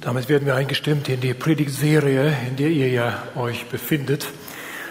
Damit 0.00 0.28
werden 0.28 0.46
wir 0.46 0.54
eingestimmt 0.54 1.08
in 1.08 1.20
die 1.20 1.34
Predigtserie, 1.34 2.32
in 2.48 2.54
der 2.54 2.68
ihr 2.68 2.88
ja 2.88 3.24
euch 3.34 3.66
befindet. 3.66 4.26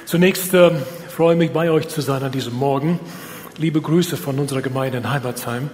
Zunächst 0.04 0.54
äh, 0.54 0.72
freue 1.08 1.34
ich 1.34 1.40
mich, 1.40 1.52
bei 1.52 1.72
euch 1.72 1.88
zu 1.88 2.02
sein 2.02 2.24
an 2.24 2.32
diesem 2.34 2.54
Morgen. 2.54 3.00
Liebe 3.58 3.80
Grüße 3.80 4.18
von 4.18 4.38
unserer 4.38 4.62
Gemeinde 4.62 4.98
in 4.98 5.10
Heimatsheim. 5.10 5.70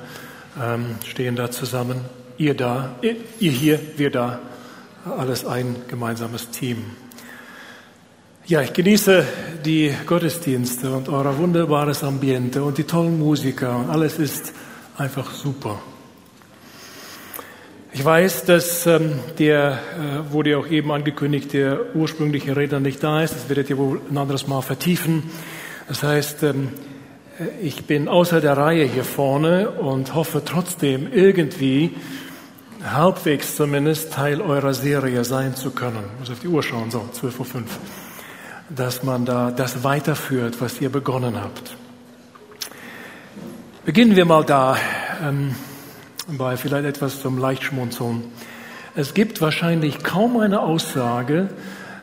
Ähm, 0.61 0.97
stehen 1.07 1.35
da 1.35 1.49
zusammen. 1.49 2.01
Ihr 2.37 2.53
da, 2.53 2.95
ihr, 3.01 3.15
hier, 3.51 3.79
wir 3.97 4.11
da. 4.11 4.39
Alles 5.03 5.45
ein 5.45 5.77
gemeinsames 5.87 6.51
Team. 6.51 6.91
Ja, 8.45 8.61
ich 8.61 8.73
genieße 8.73 9.25
die 9.65 9.95
Gottesdienste 10.05 10.93
und 10.93 11.09
euer 11.09 11.37
wunderbares 11.39 12.03
Ambiente 12.03 12.63
und 12.63 12.77
die 12.77 12.83
tollen 12.83 13.17
Musiker 13.17 13.77
und 13.77 13.89
alles 13.89 14.19
ist 14.19 14.53
einfach 14.95 15.31
super. 15.31 15.81
Ich 17.95 18.03
weiß, 18.03 18.45
dass 18.45 18.87
ähm, 18.87 19.19
der, 19.37 19.73
äh, 19.73 20.33
wurde 20.33 20.49
ja 20.49 20.57
auch 20.57 20.67
eben 20.67 20.91
angekündigt, 20.91 21.53
der 21.53 21.95
ursprüngliche 21.95 22.57
Redner 22.57 22.79
nicht 22.79 23.03
da 23.03 23.21
ist. 23.21 23.35
Das 23.35 23.49
werdet 23.49 23.69
ihr 23.69 23.77
wohl 23.77 24.01
ein 24.09 24.17
anderes 24.17 24.47
Mal 24.47 24.61
vertiefen. 24.61 25.29
Das 25.87 26.01
heißt, 26.01 26.41
ähm, 26.41 26.69
äh, 27.39 27.45
ich 27.61 27.85
bin 27.85 28.07
außer 28.07 28.41
der 28.41 28.57
Reihe 28.57 28.85
hier 28.85 29.03
vorne 29.03 29.69
und 29.69 30.15
hoffe 30.15 30.41
trotzdem 30.43 31.07
irgendwie 31.13 31.95
halbwegs 32.83 33.55
zumindest 33.55 34.11
Teil 34.11 34.41
eurer 34.41 34.73
Serie 34.73 35.23
sein 35.23 35.55
zu 35.55 35.69
können. 35.69 36.03
Ich 36.15 36.19
muss 36.21 36.31
auf 36.31 36.39
die 36.39 36.47
Uhr 36.47 36.63
schauen, 36.63 36.89
so 36.89 37.07
12.05 37.13 37.55
Uhr. 37.55 37.63
Dass 38.69 39.03
man 39.03 39.23
da 39.23 39.51
das 39.51 39.83
weiterführt, 39.83 40.61
was 40.61 40.81
ihr 40.81 40.89
begonnen 40.89 41.39
habt. 41.39 41.77
Beginnen 43.85 44.15
wir 44.15 44.25
mal 44.25 44.43
da. 44.43 44.77
Ähm, 45.23 45.53
bei 46.27 46.57
vielleicht 46.57 46.85
etwas 46.85 47.21
zum 47.21 47.37
Leichtschmunzeln. 47.37 48.23
Es 48.95 49.13
gibt 49.13 49.41
wahrscheinlich 49.41 50.03
kaum 50.03 50.37
eine 50.37 50.61
Aussage, 50.61 51.49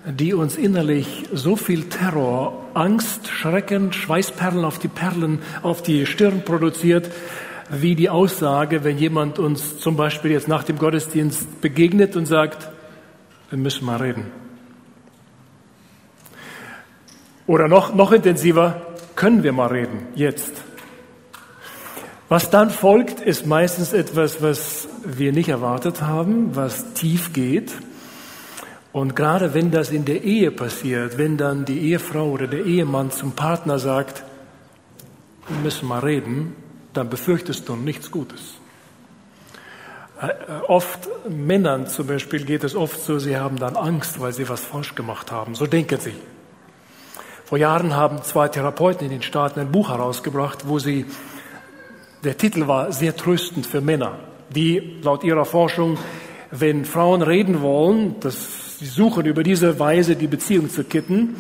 die 0.05 0.35
uns 0.35 0.57
innerlich 0.57 1.25
so 1.33 1.57
viel 1.57 1.85
Terror, 1.85 2.67
Angst, 2.75 3.29
Schrecken, 3.29 3.93
Schweißperlen 3.93 4.65
auf 4.65 4.79
die 4.79 4.89
Perlen, 4.89 5.41
auf 5.63 5.83
die 5.83 6.07
Stirn 6.07 6.43
produziert, 6.45 7.11
wie 7.71 7.95
die 7.95 8.11
Aussage, 8.11 8.83
wenn 8.83 8.99
jemand 8.99 9.39
uns 9.39 9.79
zum 9.79 9.97
Beispiel 9.97 10.33
jetzt 10.33 10.49
nach 10.49 10.65
dem 10.65 10.79
Gottesdienst 10.79 11.61
begegnet 11.61 12.17
und 12.17 12.27
sagt, 12.27 12.71
wir 13.51 13.59
müssen 13.59 13.85
mal 13.85 13.99
reden. 13.99 14.27
Oder 17.47 17.69
noch, 17.69 17.95
noch 17.95 18.13
intensiver, 18.13 18.81
können 19.17 19.43
wir 19.43 19.53
mal 19.53 19.67
reden, 19.67 20.07
jetzt. 20.15 20.63
Was 22.31 22.49
dann 22.49 22.71
folgt, 22.71 23.19
ist 23.21 23.45
meistens 23.45 23.93
etwas, 23.93 24.41
was 24.41 24.87
wir 25.05 25.33
nicht 25.33 25.49
erwartet 25.49 26.01
haben, 26.01 26.55
was 26.55 26.93
tief 26.95 27.33
geht. 27.33 27.73
Und 28.93 29.17
gerade 29.17 29.53
wenn 29.53 29.73
das 29.73 29.91
in 29.91 30.05
der 30.05 30.23
Ehe 30.23 30.53
passiert, 30.53 31.19
wenn 31.19 31.37
dann 31.37 31.65
die 31.65 31.81
Ehefrau 31.91 32.31
oder 32.31 32.47
der 32.47 32.65
Ehemann 32.65 33.11
zum 33.11 33.33
Partner 33.33 33.81
sagt, 33.81 34.23
wir 35.49 35.57
müssen 35.57 35.89
mal 35.89 35.99
reden, 35.99 36.55
dann 36.93 37.11
befürchtest 37.11 37.69
du 37.69 37.75
nichts 37.75 38.13
Gutes. 38.13 38.55
Äh, 40.23 40.29
äh, 40.29 40.35
oft 40.69 41.09
Männern 41.29 41.89
zum 41.89 42.07
Beispiel 42.07 42.45
geht 42.45 42.63
es 42.63 42.77
oft 42.77 43.01
so, 43.01 43.19
sie 43.19 43.39
haben 43.39 43.57
dann 43.57 43.75
Angst, 43.75 44.21
weil 44.21 44.33
sie 44.33 44.49
was 44.49 44.61
falsch 44.61 44.95
gemacht 44.95 45.33
haben. 45.33 45.57
So 45.57 45.67
denken 45.67 45.99
sie. 45.99 46.15
Vor 47.45 47.59
Jahren 47.59 47.97
haben 47.97 48.23
zwei 48.23 48.47
Therapeuten 48.47 49.07
in 49.07 49.11
den 49.11 49.23
Staaten 49.23 49.59
ein 49.59 49.73
Buch 49.73 49.89
herausgebracht, 49.89 50.69
wo 50.69 50.79
sie 50.79 51.07
der 52.25 52.37
Titel 52.37 52.67
war 52.67 52.93
sehr 52.93 53.17
tröstend 53.17 53.67
für 53.67 53.81
Männer, 53.81 54.19
die 54.55 54.99
laut 55.03 55.25
ihrer 55.25 55.45
Forschung, 55.45 55.97
wenn 56.51 56.85
Frauen 56.85 57.23
reden 57.23 57.63
wollen, 57.63 58.17
dass 58.21 58.79
sie 58.79 58.87
suchen 58.87 59.25
über 59.25 59.43
diese 59.43 59.79
Weise 59.79 60.17
die 60.17 60.27
Beziehung 60.27 60.69
zu 60.69 60.85
kitten, 60.85 61.37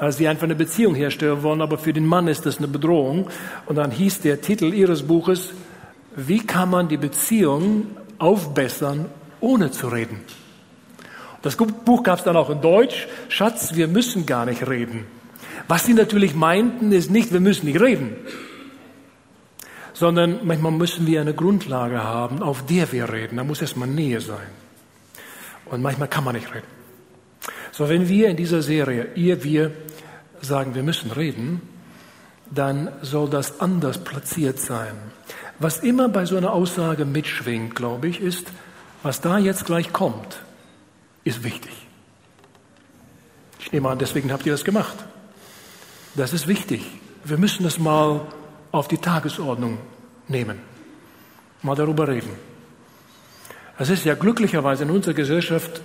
äh, 0.00 0.10
sie 0.12 0.28
einfach 0.28 0.44
eine 0.44 0.54
Beziehung 0.54 0.94
herstellen 0.94 1.42
wollen, 1.42 1.60
aber 1.60 1.76
für 1.76 1.92
den 1.92 2.06
Mann 2.06 2.28
ist 2.28 2.46
das 2.46 2.58
eine 2.58 2.68
Bedrohung. 2.68 3.28
Und 3.66 3.76
dann 3.76 3.90
hieß 3.90 4.20
der 4.20 4.40
Titel 4.40 4.72
ihres 4.72 5.02
Buches, 5.02 5.52
wie 6.16 6.38
kann 6.38 6.70
man 6.70 6.88
die 6.88 6.96
Beziehung 6.96 7.88
aufbessern, 8.18 9.06
ohne 9.40 9.72
zu 9.72 9.88
reden? 9.88 10.20
Das 11.42 11.56
Buch 11.56 12.02
gab 12.02 12.18
es 12.18 12.24
dann 12.24 12.36
auch 12.36 12.48
in 12.48 12.62
Deutsch, 12.62 13.08
Schatz, 13.28 13.74
wir 13.74 13.88
müssen 13.88 14.24
gar 14.24 14.46
nicht 14.46 14.66
reden. 14.66 15.04
Was 15.68 15.84
sie 15.84 15.92
natürlich 15.92 16.34
meinten, 16.34 16.92
ist 16.92 17.10
nicht, 17.10 17.32
wir 17.32 17.40
müssen 17.40 17.66
nicht 17.66 17.80
reden 17.80 18.16
sondern 19.94 20.40
manchmal 20.44 20.72
müssen 20.72 21.06
wir 21.06 21.20
eine 21.20 21.34
Grundlage 21.34 22.02
haben, 22.02 22.42
auf 22.42 22.66
der 22.66 22.92
wir 22.92 23.10
reden. 23.10 23.36
Da 23.36 23.44
muss 23.44 23.62
erstmal 23.62 23.88
Nähe 23.88 24.20
sein. 24.20 24.48
Und 25.66 25.80
manchmal 25.80 26.08
kann 26.08 26.24
man 26.24 26.34
nicht 26.34 26.52
reden. 26.52 26.66
So, 27.72 27.88
wenn 27.88 28.08
wir 28.08 28.28
in 28.28 28.36
dieser 28.36 28.60
Serie, 28.60 29.08
ihr, 29.14 29.42
wir, 29.42 29.72
sagen, 30.42 30.74
wir 30.74 30.82
müssen 30.82 31.10
reden, 31.10 31.62
dann 32.50 32.90
soll 33.02 33.30
das 33.30 33.60
anders 33.60 34.04
platziert 34.04 34.58
sein. 34.58 34.94
Was 35.58 35.78
immer 35.78 36.08
bei 36.08 36.26
so 36.26 36.36
einer 36.36 36.52
Aussage 36.52 37.04
mitschwingt, 37.04 37.74
glaube 37.74 38.08
ich, 38.08 38.20
ist, 38.20 38.48
was 39.02 39.20
da 39.20 39.38
jetzt 39.38 39.64
gleich 39.64 39.92
kommt, 39.92 40.40
ist 41.22 41.44
wichtig. 41.44 41.72
Ich 43.60 43.72
nehme 43.72 43.88
an, 43.88 43.98
deswegen 43.98 44.32
habt 44.32 44.44
ihr 44.44 44.52
das 44.52 44.64
gemacht. 44.64 44.96
Das 46.16 46.32
ist 46.32 46.46
wichtig. 46.46 46.84
Wir 47.24 47.38
müssen 47.38 47.62
das 47.62 47.78
mal 47.78 48.20
auf 48.74 48.88
die 48.88 48.98
Tagesordnung 48.98 49.78
nehmen, 50.26 50.58
mal 51.62 51.76
darüber 51.76 52.08
reden. 52.08 52.30
Es 53.78 53.88
ist 53.88 54.04
ja 54.04 54.14
glücklicherweise 54.14 54.82
in 54.82 54.90
unserer 54.90 55.14
Gesellschaft 55.14 55.80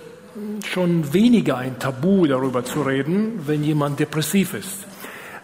schon 0.66 1.12
weniger 1.12 1.56
ein 1.56 1.78
Tabu, 1.78 2.26
darüber 2.26 2.64
zu 2.64 2.82
reden, 2.82 3.46
wenn 3.46 3.62
jemand 3.62 4.00
depressiv 4.00 4.54
ist. 4.54 4.86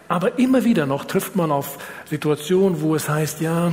Aber 0.09 0.39
immer 0.39 0.65
wieder 0.65 0.87
noch 0.87 1.05
trifft 1.05 1.37
man 1.37 1.53
auf 1.53 1.79
Situationen, 2.09 2.81
wo 2.81 2.95
es 2.95 3.09
heißt, 3.09 3.41
ja, 3.41 3.73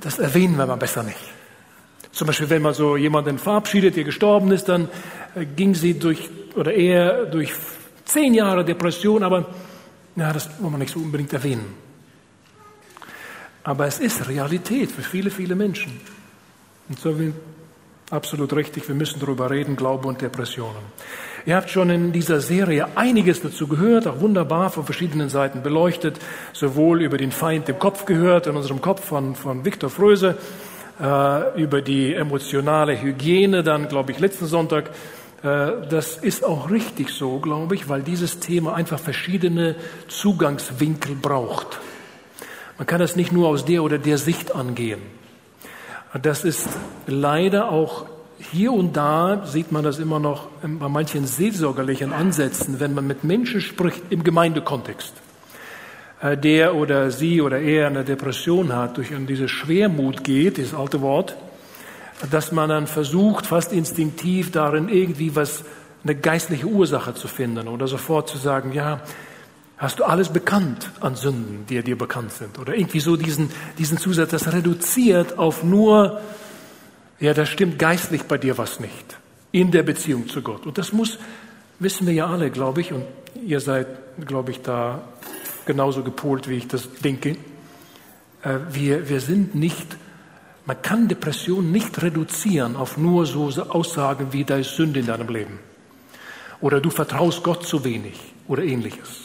das 0.00 0.18
erwähnen 0.18 0.56
wir 0.56 0.66
mal 0.66 0.76
besser 0.76 1.02
nicht. 1.02 1.18
Zum 2.12 2.26
Beispiel, 2.26 2.48
wenn 2.48 2.62
man 2.62 2.74
so 2.74 2.96
jemanden 2.96 3.38
verabschiedet, 3.38 3.96
der 3.96 4.04
gestorben 4.04 4.50
ist, 4.52 4.68
dann 4.68 4.88
äh, 5.34 5.44
ging 5.44 5.74
sie 5.74 5.98
durch, 5.98 6.30
oder 6.54 6.72
er 6.72 7.26
durch 7.26 7.52
zehn 8.04 8.34
Jahre 8.34 8.64
Depression, 8.64 9.22
aber 9.22 9.46
ja, 10.16 10.32
das 10.32 10.48
wollen 10.60 10.74
wir 10.74 10.78
nicht 10.78 10.92
so 10.92 11.00
unbedingt 11.00 11.32
erwähnen. 11.32 11.83
Aber 13.64 13.86
es 13.86 13.98
ist 13.98 14.28
Realität 14.28 14.92
für 14.92 15.02
viele, 15.02 15.30
viele 15.30 15.54
Menschen. 15.54 16.00
Und 16.88 16.98
so 17.00 17.18
wie 17.18 17.32
absolut 18.10 18.52
richtig, 18.52 18.86
wir 18.86 18.94
müssen 18.94 19.18
darüber 19.20 19.50
reden, 19.50 19.74
Glaube 19.74 20.06
und 20.06 20.20
Depressionen. 20.20 20.82
Ihr 21.46 21.56
habt 21.56 21.70
schon 21.70 21.90
in 21.90 22.12
dieser 22.12 22.40
Serie 22.40 22.88
einiges 22.94 23.42
dazu 23.42 23.66
gehört, 23.66 24.06
auch 24.06 24.20
wunderbar 24.20 24.70
von 24.70 24.84
verschiedenen 24.84 25.28
Seiten 25.28 25.62
beleuchtet, 25.62 26.18
sowohl 26.52 27.02
über 27.02 27.18
den 27.18 27.32
Feind 27.32 27.68
im 27.68 27.78
Kopf 27.78 28.04
gehört, 28.04 28.46
in 28.46 28.56
unserem 28.56 28.80
Kopf 28.80 29.04
von, 29.04 29.34
von 29.34 29.64
Viktor 29.64 29.90
Fröse, 29.90 30.36
äh, 31.00 31.62
über 31.62 31.82
die 31.82 32.14
emotionale 32.14 33.00
Hygiene, 33.00 33.62
dann 33.62 33.88
glaube 33.88 34.12
ich 34.12 34.20
letzten 34.20 34.46
Sonntag. 34.46 34.90
Äh, 35.42 35.86
das 35.88 36.16
ist 36.16 36.44
auch 36.44 36.70
richtig 36.70 37.10
so, 37.10 37.38
glaube 37.40 37.74
ich, 37.74 37.88
weil 37.88 38.02
dieses 38.02 38.40
Thema 38.40 38.74
einfach 38.74 38.98
verschiedene 38.98 39.74
Zugangswinkel 40.08 41.14
braucht. 41.14 41.78
Man 42.78 42.86
kann 42.86 43.00
das 43.00 43.16
nicht 43.16 43.32
nur 43.32 43.48
aus 43.48 43.64
der 43.64 43.82
oder 43.82 43.98
der 43.98 44.18
Sicht 44.18 44.54
angehen. 44.54 45.00
Das 46.20 46.44
ist 46.44 46.68
leider 47.06 47.70
auch 47.70 48.06
hier 48.38 48.72
und 48.72 48.96
da 48.96 49.46
sieht 49.46 49.72
man 49.72 49.84
das 49.84 49.98
immer 49.98 50.18
noch 50.18 50.48
bei 50.62 50.88
manchen 50.88 51.26
seelsorgerlichen 51.26 52.12
Ansätzen, 52.12 52.80
wenn 52.80 52.94
man 52.94 53.06
mit 53.06 53.24
Menschen 53.24 53.60
spricht 53.60 54.02
im 54.10 54.22
Gemeindekontext. 54.22 55.12
Äh, 56.20 56.36
der 56.36 56.74
oder 56.74 57.10
sie 57.10 57.40
oder 57.40 57.60
er 57.60 57.88
eine 57.88 58.04
Depression 58.04 58.72
hat, 58.74 58.96
durch 58.96 59.08
diese 59.28 59.48
Schwermut 59.48 60.24
geht, 60.24 60.56
dieses 60.56 60.74
alte 60.74 61.00
Wort, 61.00 61.36
dass 62.30 62.52
man 62.52 62.68
dann 62.68 62.86
versucht, 62.86 63.46
fast 63.46 63.72
instinktiv 63.72 64.50
darin 64.50 64.88
irgendwie 64.88 65.36
was, 65.36 65.64
eine 66.02 66.14
geistliche 66.14 66.66
Ursache 66.66 67.14
zu 67.14 67.28
finden 67.28 67.68
oder 67.68 67.86
sofort 67.88 68.28
zu 68.28 68.38
sagen, 68.38 68.72
ja, 68.72 69.00
Hast 69.84 69.98
du 69.98 70.04
alles 70.04 70.30
bekannt 70.30 70.88
an 71.02 71.14
Sünden, 71.14 71.66
die 71.68 71.82
dir 71.82 71.98
bekannt 71.98 72.32
sind? 72.32 72.58
Oder 72.58 72.74
irgendwie 72.74 73.00
so 73.00 73.16
diesen, 73.16 73.50
diesen 73.76 73.98
Zusatz, 73.98 74.30
das 74.30 74.50
reduziert 74.50 75.36
auf 75.36 75.62
nur, 75.62 76.22
ja, 77.20 77.34
da 77.34 77.44
stimmt 77.44 77.78
geistlich 77.78 78.22
bei 78.22 78.38
dir 78.38 78.56
was 78.56 78.80
nicht. 78.80 79.18
In 79.52 79.72
der 79.72 79.82
Beziehung 79.82 80.26
zu 80.26 80.40
Gott. 80.40 80.64
Und 80.64 80.78
das 80.78 80.94
muss, 80.94 81.18
wissen 81.80 82.06
wir 82.06 82.14
ja 82.14 82.28
alle, 82.28 82.50
glaube 82.50 82.80
ich, 82.80 82.94
und 82.94 83.04
ihr 83.44 83.60
seid, 83.60 83.86
glaube 84.26 84.52
ich, 84.52 84.62
da 84.62 85.02
genauso 85.66 86.02
gepolt, 86.02 86.48
wie 86.48 86.56
ich 86.56 86.66
das 86.66 86.88
denke. 87.04 87.36
Äh, 88.42 88.60
wir, 88.70 89.10
wir 89.10 89.20
sind 89.20 89.54
nicht, 89.54 89.98
man 90.64 90.80
kann 90.80 91.08
Depression 91.08 91.70
nicht 91.70 92.00
reduzieren 92.00 92.76
auf 92.76 92.96
nur 92.96 93.26
so 93.26 93.50
Aussagen 93.68 94.32
wie, 94.32 94.44
da 94.44 94.56
ist 94.56 94.76
Sünde 94.76 95.00
in 95.00 95.06
deinem 95.06 95.28
Leben. 95.28 95.58
Oder 96.62 96.80
du 96.80 96.88
vertraust 96.88 97.42
Gott 97.42 97.66
zu 97.66 97.84
wenig 97.84 98.18
oder 98.48 98.62
ähnliches 98.62 99.23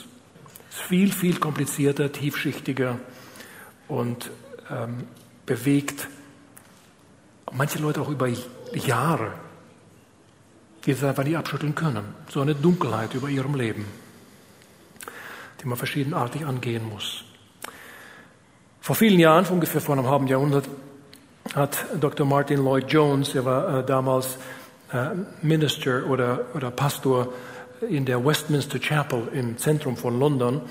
viel, 0.90 1.12
viel 1.12 1.40
komplizierter, 1.40 2.12
tiefschichtiger 2.12 2.98
und 3.88 4.32
ähm, 4.72 5.04
bewegt 5.46 6.08
manche 7.52 7.78
Leute 7.78 8.02
auch 8.02 8.10
über 8.10 8.28
Jahre. 8.74 9.32
die 10.86 10.92
es 10.92 11.04
einfach 11.04 11.24
nicht 11.24 11.38
abschütteln 11.38 11.76
können. 11.76 12.16
So 12.30 12.42
eine 12.42 12.56
Dunkelheit 12.56 13.14
über 13.14 13.30
ihrem 13.30 13.54
Leben, 13.54 13.86
die 15.62 15.68
man 15.68 15.78
verschiedenartig 15.78 16.46
angehen 16.46 16.88
muss. 16.90 17.24
Vor 18.82 18.96
vielen 18.96 19.20
Jahren, 19.20 19.46
ungefähr 19.46 19.82
vor 19.82 19.98
einem 19.98 20.08
halben 20.08 20.28
Jahrhundert, 20.28 20.68
hat 21.54 21.86
Dr. 22.00 22.26
Martin 22.26 22.64
Lloyd 22.64 22.92
Jones, 22.92 23.36
er 23.36 23.46
war 23.46 23.80
äh, 23.80 23.86
damals 23.86 24.38
äh, 24.92 25.10
Minister 25.42 26.08
oder, 26.08 26.46
oder 26.56 26.72
Pastor 26.72 27.34
in 27.88 28.06
der 28.06 28.26
Westminster 28.26 28.80
Chapel 28.80 29.30
im 29.34 29.58
Zentrum 29.58 29.96
von 29.96 30.20
London, 30.20 30.62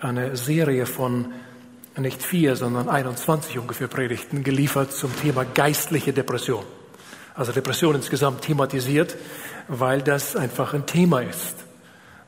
eine 0.00 0.36
Serie 0.36 0.86
von 0.86 1.32
nicht 1.96 2.22
vier, 2.22 2.56
sondern 2.56 2.88
21 2.88 3.58
ungefähr 3.58 3.88
Predigten 3.88 4.44
geliefert 4.44 4.92
zum 4.92 5.14
Thema 5.16 5.44
geistliche 5.44 6.12
Depression. 6.12 6.64
Also 7.34 7.52
Depression 7.52 7.94
insgesamt 7.96 8.42
thematisiert, 8.42 9.16
weil 9.68 10.02
das 10.02 10.36
einfach 10.36 10.74
ein 10.74 10.86
Thema 10.86 11.20
ist, 11.20 11.56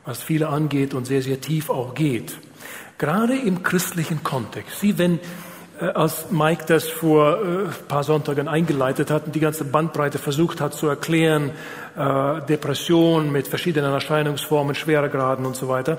was 0.05 0.23
viele 0.23 0.49
angeht 0.49 0.95
und 0.95 1.07
sehr, 1.07 1.23
sehr 1.23 1.41
tief 1.41 1.71
auch 1.71 1.95
geht. 1.95 2.37
Gerade 2.99 3.37
im 3.37 3.63
christlichen 3.63 4.23
Kontext. 4.23 4.81
Sie, 4.81 4.99
wenn 4.99 5.21
als 5.81 6.31
Mike 6.31 6.65
das 6.67 6.89
vor 6.89 7.39
ein 7.39 7.67
äh, 7.67 7.69
paar 7.89 8.05
Sonntagen 8.05 8.49
eingeleitet 8.49 9.11
hat 9.11 9.27
und 9.27 9.35
die 9.35 9.41
ganze 9.41 9.65
Bandbreite 9.65 10.19
versucht 10.19 10.61
hat 10.61 10.75
zu 10.75 10.87
erklären, 10.87 11.51
äh, 11.97 12.41
Depression 12.47 13.33
mit 13.33 13.49
verschiedenen 13.49 13.93
Erscheinungsformen, 13.93 14.75
Schweregraden 14.75 15.47
und 15.47 15.57
so 15.57 15.69
weiter, 15.69 15.99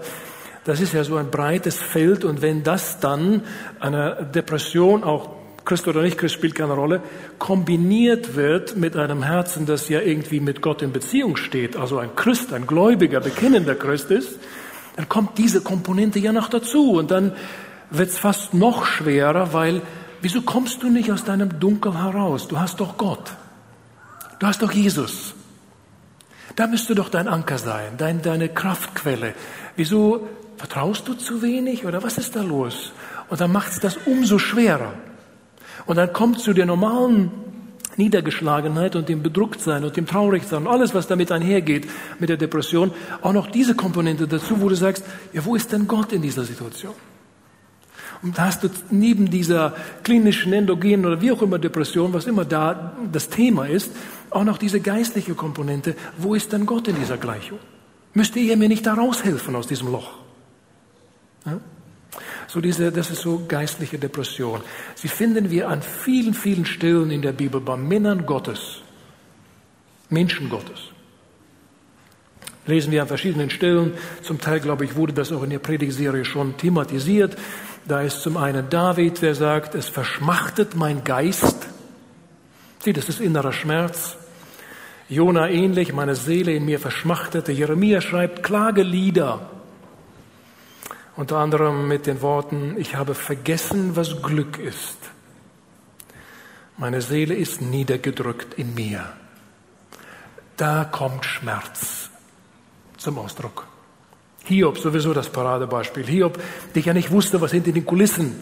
das 0.66 0.80
ist 0.80 0.94
ja 0.94 1.04
so 1.04 1.18
ein 1.18 1.30
breites 1.30 1.78
Feld 1.78 2.24
und 2.24 2.42
wenn 2.42 2.64
das 2.64 3.00
dann 3.00 3.44
eine 3.80 4.30
Depression, 4.34 5.04
auch 5.04 5.30
Christ 5.66 5.88
oder 5.88 6.02
nicht 6.02 6.18
Christ 6.18 6.36
spielt 6.36 6.56
keine 6.56 6.74
Rolle, 6.74 7.02
kombiniert 7.40 8.36
wird 8.36 8.76
mit 8.76 8.96
einem 8.96 9.24
Herzen, 9.24 9.66
das 9.66 9.90
ja 9.90 10.02
irgendwie 10.02 10.40
mit 10.40 10.62
Gott 10.62 10.82
in 10.82 10.92
Beziehung 10.92 11.36
steht, 11.38 11.76
also 11.76 11.98
ein 11.98 12.16
Christ, 12.16 12.54
ein 12.54 12.68
gläubiger, 12.68 13.20
bekennender 13.20 13.76
Christ 13.76 14.12
ist, 14.12 14.40
dann 14.96 15.10
kommt 15.10 15.38
diese 15.38 15.62
Komponente 15.62 16.20
ja 16.20 16.32
noch 16.32 16.50
dazu 16.50 16.94
und 16.94 17.12
dann 17.12 17.34
wird 17.94 18.10
es 18.10 18.18
fast 18.18 18.54
noch 18.54 18.86
schwerer, 18.86 19.54
weil 19.54 19.82
wieso 20.22 20.42
kommst 20.42 20.84
du 20.84 20.90
nicht 20.90 21.12
aus 21.12 21.24
deinem 21.24 21.60
Dunkel 21.60 21.98
heraus? 21.98 22.48
Du 22.48 22.60
hast 22.60 22.80
doch 22.80 22.98
Gott. 22.98 23.32
Du 24.40 24.48
hast 24.48 24.62
doch 24.62 24.72
Jesus. 24.72 25.34
Da 26.56 26.68
müsste 26.68 26.94
doch 26.94 27.10
dein 27.10 27.28
Anker 27.28 27.58
sein, 27.58 27.94
dein, 27.98 28.22
deine 28.22 28.50
Kraftquelle. 28.50 29.34
Wieso 29.76 30.28
Vertraust 30.64 31.08
du 31.10 31.14
zu 31.14 31.42
wenig 31.42 31.86
oder 31.86 32.04
was 32.04 32.18
ist 32.18 32.38
da 32.38 32.42
los? 32.42 32.94
Und 33.30 33.42
dann 33.42 33.52
macht 33.52 33.74
es 33.74 33.82
das 33.82 33.98
umso 34.06 34.40
schwerer. 34.40 34.94
Und 35.86 35.98
dann 35.98 36.14
kommt 36.14 36.40
zu 36.40 36.54
der 36.54 36.66
normalen 36.66 37.32
Niedergeschlagenheit 37.98 38.96
und 38.96 39.10
dem 39.10 39.22
Bedrucktsein 39.22 39.84
und 39.84 39.98
dem 39.98 40.06
Traurigsein 40.06 40.66
und 40.66 40.68
alles, 40.68 40.94
was 40.94 41.08
damit 41.08 41.34
einhergeht 41.34 41.90
mit 42.18 42.30
der 42.30 42.38
Depression, 42.38 42.92
auch 43.22 43.34
noch 43.34 43.48
diese 43.48 43.76
Komponente 43.76 44.26
dazu, 44.26 44.62
wo 44.62 44.70
du 44.70 44.76
sagst, 44.76 45.04
ja, 45.34 45.44
wo 45.44 45.56
ist 45.56 45.72
denn 45.72 45.86
Gott 45.86 46.14
in 46.14 46.22
dieser 46.22 46.44
Situation? 46.44 46.94
Und 48.24 48.38
da 48.38 48.46
hast 48.46 48.64
du 48.64 48.70
neben 48.90 49.30
dieser 49.30 49.76
klinischen, 50.02 50.54
endogenen 50.54 51.06
oder 51.06 51.22
wie 51.22 51.32
auch 51.32 51.42
immer 51.42 51.60
Depression, 51.60 52.14
was 52.14 52.26
immer 52.26 52.46
da 52.46 52.94
das 53.12 53.28
Thema 53.28 53.66
ist, 53.66 53.92
auch 54.30 54.46
noch 54.46 54.58
diese 54.58 54.80
geistliche 54.80 55.36
Komponente. 55.36 55.96
Wo 56.18 56.34
ist 56.34 56.54
denn 56.54 56.66
Gott 56.66 56.88
in 56.88 56.96
dieser 56.96 57.18
Gleichung? 57.18 57.60
Müsste 58.14 58.40
er 58.40 58.56
mir 58.56 58.70
nicht 58.70 58.86
da 58.86 58.94
raushelfen 58.94 59.56
aus 59.56 59.68
diesem 59.68 59.92
Loch? 59.92 60.12
Ja? 61.46 61.60
So 62.48 62.62
diese, 62.62 62.92
das 62.92 63.10
ist 63.12 63.22
so 63.22 63.44
geistliche 63.48 64.00
Depression. 64.00 64.62
Sie 64.96 65.10
finden 65.10 65.50
wir 65.50 65.68
an 65.68 65.82
vielen, 65.82 66.34
vielen 66.34 66.66
Stellen 66.66 67.12
in 67.12 67.22
der 67.22 67.34
Bibel 67.34 67.60
bei 67.60 67.76
Männern 67.76 68.26
Gottes, 68.26 68.82
Menschen 70.10 70.50
Gottes. 70.50 70.80
Lesen 72.66 72.92
wir 72.92 73.02
an 73.02 73.08
verschiedenen 73.10 73.50
Stellen. 73.50 73.94
Zum 74.22 74.40
Teil, 74.40 74.62
glaube 74.62 74.86
ich, 74.86 74.96
wurde 74.96 75.12
das 75.12 75.32
auch 75.34 75.44
in 75.44 75.50
der 75.50 75.60
Predigserie 75.60 76.24
schon 76.24 76.56
thematisiert. 76.56 77.36
Da 77.86 78.02
ist 78.02 78.22
zum 78.22 78.38
einen 78.38 78.70
David, 78.70 79.22
der 79.22 79.36
sagt, 79.36 79.76
es 79.76 79.90
verschmachtet 79.90 80.76
mein 80.76 81.04
Geist. 81.04 81.68
Sieh, 82.80 82.94
das 82.94 83.10
ist 83.10 83.20
innerer 83.20 83.54
Schmerz. 83.54 84.16
Jona 85.10 85.50
ähnlich, 85.50 85.94
meine 85.94 86.16
Seele 86.16 86.54
in 86.54 86.66
mir 86.66 86.80
verschmachtete. 86.80 87.52
Jeremia 87.52 88.02
schreibt 88.02 88.44
Klagelieder 88.44 89.50
unter 91.16 91.38
anderem 91.38 91.88
mit 91.88 92.08
den 92.08 92.22
Worten, 92.22 92.76
ich 92.78 92.96
habe 92.96 93.14
vergessen, 93.14 93.96
was 93.96 94.22
Glück 94.22 94.58
ist. 94.58 94.98
Meine 96.78 97.02
Seele 97.02 97.36
ist 97.36 97.62
niedergedrückt 97.62 98.56
in 98.56 98.74
mir. 98.74 99.14
Da 100.58 100.86
kommt 100.86 101.26
Schmerz 101.26 102.10
zum 102.98 103.20
Ausdruck. 103.20 103.68
Hiob, 104.46 104.78
sowieso 104.78 105.14
das 105.14 105.30
Paradebeispiel. 105.30 106.06
Hiob, 106.06 106.40
der 106.76 106.82
ja 106.82 106.94
nicht 106.94 107.12
wusste, 107.12 107.40
was 107.42 107.52
hinter 107.52 107.72
den 107.72 107.86
Kulissen 107.86 108.36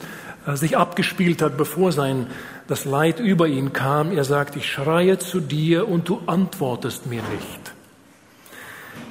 äh, 0.46 0.56
sich 0.56 0.78
abgespielt 0.78 1.42
hat, 1.42 1.58
bevor 1.58 1.92
sein, 1.92 2.28
das 2.68 2.86
Leid 2.86 3.20
über 3.20 3.48
ihn 3.48 3.74
kam. 3.74 4.12
Er 4.12 4.24
sagt, 4.24 4.56
ich 4.56 4.72
schreie 4.72 5.20
zu 5.20 5.40
dir 5.40 5.88
und 5.88 6.10
du 6.10 6.22
antwortest 6.26 7.06
mir 7.06 7.22
nicht. 7.22 7.74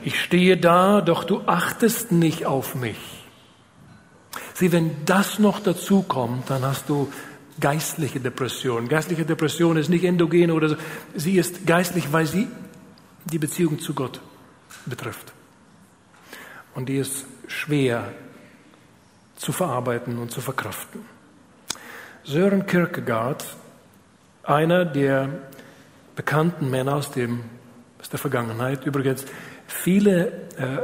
Ich 0.02 0.20
stehe 0.20 0.56
da, 0.56 1.00
doch 1.00 1.24
du 1.24 1.42
achtest 1.46 2.10
nicht 2.10 2.46
auf 2.46 2.74
mich. 2.74 2.98
Sieh, 4.54 4.72
wenn 4.72 5.04
das 5.04 5.38
noch 5.38 5.60
dazu 5.60 6.02
kommt, 6.02 6.50
dann 6.50 6.64
hast 6.64 6.88
du 6.88 7.12
geistliche 7.60 8.20
Depression. 8.20 8.88
Geistliche 8.88 9.24
Depression 9.24 9.76
ist 9.76 9.88
nicht 9.88 10.04
endogen 10.04 10.50
oder 10.50 10.70
so. 10.70 10.76
Sie 11.14 11.36
ist 11.36 11.66
geistlich, 11.66 12.12
weil 12.12 12.26
sie 12.26 12.48
die 13.26 13.38
Beziehung 13.38 13.78
zu 13.78 13.94
Gott 13.94 14.20
betrifft. 14.86 15.32
Und 16.74 16.88
die 16.88 16.96
ist 16.96 17.24
schwer 17.46 18.12
zu 19.36 19.52
verarbeiten 19.52 20.18
und 20.18 20.30
zu 20.30 20.40
verkraften. 20.40 21.04
Sören 22.24 22.66
Kierkegaard, 22.66 23.44
einer 24.42 24.84
der 24.84 25.28
bekannten 26.14 26.70
Männer 26.70 26.96
aus, 26.96 27.10
dem, 27.10 27.40
aus 28.00 28.10
der 28.10 28.18
Vergangenheit, 28.18 28.84
übrigens 28.84 29.24
viele 29.66 30.28
äh, 30.58 30.78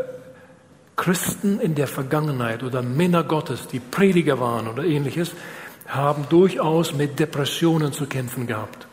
Christen 0.97 1.61
in 1.61 1.75
der 1.75 1.87
Vergangenheit 1.87 2.63
oder 2.63 2.83
Männer 2.83 3.23
Gottes, 3.23 3.69
die 3.69 3.81
Prediger 3.81 4.41
waren 4.41 4.67
oder 4.67 4.85
ähnliches, 4.85 5.33
haben 5.87 6.27
durchaus 6.31 6.95
mit 6.95 7.19
Depressionen 7.19 7.93
zu 7.93 8.07
kämpfen 8.07 8.47
gehabt. 8.47 8.87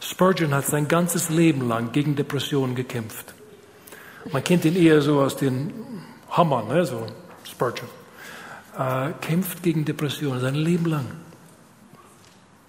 Spurgeon 0.00 0.54
hat 0.54 0.66
sein 0.66 0.86
ganzes 0.86 1.30
Leben 1.30 1.66
lang 1.66 1.92
gegen 1.92 2.14
Depressionen 2.14 2.74
gekämpft. 2.74 3.34
Man 4.30 4.44
kennt 4.44 4.64
ihn 4.64 4.76
eher 4.76 5.00
so 5.00 5.20
aus 5.20 5.36
den 5.36 5.72
Hammern, 6.30 6.68
ne, 6.68 6.84
so 6.84 7.06
Spurgeon. 7.44 7.88
Äh, 8.78 9.12
kämpft 9.20 9.62
gegen 9.62 9.84
Depressionen 9.84 10.40
sein 10.40 10.54
Leben 10.54 10.86
lang. 10.86 11.06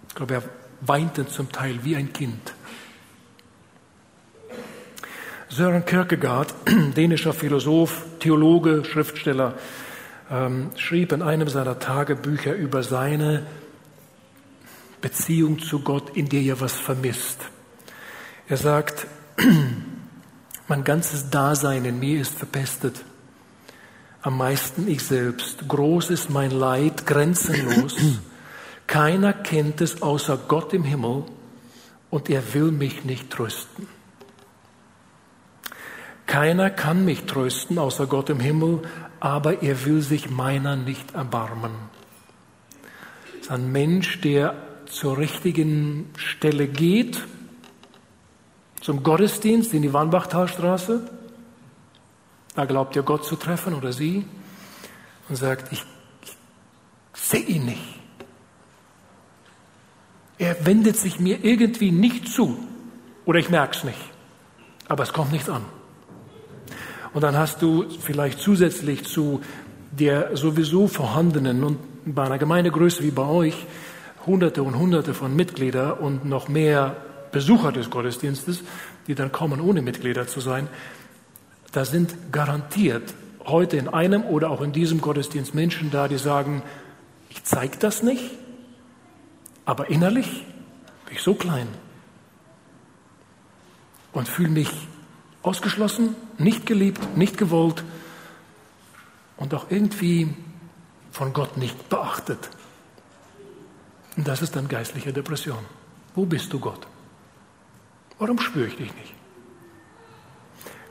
Ich 0.08 0.16
glaube, 0.16 0.34
er 0.34 0.44
weinte 0.82 1.28
zum 1.28 1.52
Teil 1.52 1.84
wie 1.84 1.96
ein 1.96 2.12
Kind. 2.12 2.54
Søren 5.50 5.86
Kierkegaard, 5.86 6.54
dänischer 6.96 7.34
Philosoph, 7.34 8.06
Theologe, 8.20 8.84
Schriftsteller, 8.86 9.56
ähm, 10.30 10.72
schrieb 10.76 11.12
in 11.12 11.22
einem 11.22 11.50
seiner 11.50 11.78
Tagebücher 11.78 12.56
über 12.56 12.84
seine 12.84 13.46
Beziehung 15.02 15.60
zu 15.60 15.82
Gott, 15.82 16.16
in 16.16 16.30
der 16.30 16.42
er 16.42 16.62
was 16.62 16.74
vermisst. 16.74 17.40
Er 18.48 18.58
sagt, 18.58 19.08
mein 20.68 20.84
ganzes 20.84 21.30
Dasein 21.30 21.86
in 21.86 22.00
mir 22.00 22.22
ist 22.22 22.38
verpestet. 22.38 23.04
Am 24.22 24.38
meisten 24.38 24.88
ich 24.88 25.04
selbst. 25.04 25.68
Groß 25.68 26.12
ist 26.12 26.30
mein 26.30 26.52
Leid, 26.52 27.08
grenzenlos. 27.08 27.96
Keiner 28.86 29.34
kennt 29.34 29.82
es 29.82 30.02
außer 30.02 30.38
Gott 30.48 30.74
im 30.74 30.84
Himmel 30.84 31.24
und 32.10 32.30
er 32.30 32.54
will 32.54 32.72
mich 32.72 33.04
nicht 33.04 33.32
trösten. 33.32 33.88
Keiner 36.28 36.70
kann 36.70 37.04
mich 37.04 37.24
trösten 37.24 37.78
außer 37.78 38.06
Gott 38.08 38.30
im 38.30 38.40
Himmel, 38.40 38.82
aber 39.20 39.64
er 39.64 39.86
will 39.86 40.02
sich 40.02 40.30
meiner 40.30 40.76
nicht 40.76 41.14
erbarmen. 41.14 41.72
Das 43.34 43.42
ist 43.42 43.52
ein 43.52 43.72
Mensch, 43.72 44.22
der 44.22 44.56
zur 44.86 45.18
richtigen 45.18 46.10
Stelle 46.16 46.68
geht, 46.68 47.22
zum 48.82 49.04
Gottesdienst 49.04 49.74
in 49.74 49.82
die 49.82 49.94
Wannbachtalstraße. 49.94 51.10
Da 52.56 52.66
glaubt 52.66 52.96
er 52.96 53.04
Gott 53.04 53.26
zu 53.26 53.36
treffen 53.36 53.74
oder 53.74 53.94
sie 53.94 54.26
und 55.30 55.36
sagt, 55.36 55.72
ich, 55.72 55.84
ich 56.24 56.32
sehe 57.14 57.42
ihn 57.42 57.66
nicht. 57.66 58.00
Er 60.38 60.66
wendet 60.66 60.98
sich 60.98 61.20
mir 61.20 61.44
irgendwie 61.44 61.92
nicht 61.92 62.28
zu 62.28 62.58
oder 63.26 63.40
ich 63.40 63.50
merke 63.50 63.78
es 63.78 63.84
nicht, 63.84 64.00
aber 64.88 65.04
es 65.04 65.14
kommt 65.14 65.32
nichts 65.32 65.50
an. 65.50 65.64
Und 67.14 67.22
dann 67.22 67.38
hast 67.38 67.62
du 67.62 67.86
vielleicht 67.90 68.40
zusätzlich 68.40 69.06
zu 69.06 69.42
der 69.92 70.36
sowieso 70.38 70.88
vorhandenen 70.88 71.64
und 71.64 71.78
bei 72.06 72.24
einer 72.24 72.38
Gemeindegröße 72.38 73.04
wie 73.04 73.12
bei 73.12 73.26
euch 73.26 73.66
hunderte 74.26 74.64
und 74.64 74.78
hunderte 74.78 75.14
von 75.14 75.36
Mitgliedern 75.36 75.94
und 75.94 76.26
noch 76.26 76.48
mehr 76.48 76.96
Besucher 77.32 77.72
des 77.72 77.90
Gottesdienstes, 77.90 78.64
die 79.08 79.16
dann 79.16 79.32
kommen, 79.32 79.62
ohne 79.62 79.82
Mitglieder 79.82 80.28
zu 80.28 80.40
sein. 80.40 80.68
Da 81.72 81.86
sind 81.86 82.32
garantiert 82.32 83.14
heute 83.46 83.78
in 83.78 83.88
einem 83.88 84.24
oder 84.26 84.50
auch 84.50 84.62
in 84.62 84.72
diesem 84.72 85.02
Gottesdienst 85.02 85.54
Menschen 85.54 85.92
da, 85.92 86.08
die 86.08 86.18
sagen, 86.18 86.62
ich 87.30 87.44
zeige 87.44 87.78
das 87.78 88.04
nicht, 88.04 88.32
aber 89.66 89.90
innerlich 89.90 90.46
bin 91.06 91.16
ich 91.16 91.22
so 91.22 91.34
klein 91.34 91.68
und 94.12 94.28
fühle 94.28 94.50
mich 94.50 94.70
ausgeschlossen, 95.44 96.16
nicht 96.38 96.66
geliebt, 96.66 97.18
nicht 97.18 97.38
gewollt 97.38 97.84
und 99.38 99.54
auch 99.54 99.68
irgendwie 99.70 100.34
von 101.12 101.34
Gott 101.34 101.58
nicht 101.58 101.90
beachtet. 101.90 102.50
Und 104.18 104.28
das 104.28 104.42
ist 104.42 104.56
dann 104.56 104.68
geistliche 104.68 105.14
Depression. 105.14 105.66
Wo 106.16 106.26
bist 106.26 106.52
du 106.52 106.60
Gott? 106.60 106.86
Warum 108.20 108.40
spüre 108.40 108.68
ich 108.68 108.76
dich 108.76 108.94
nicht? 108.94 109.21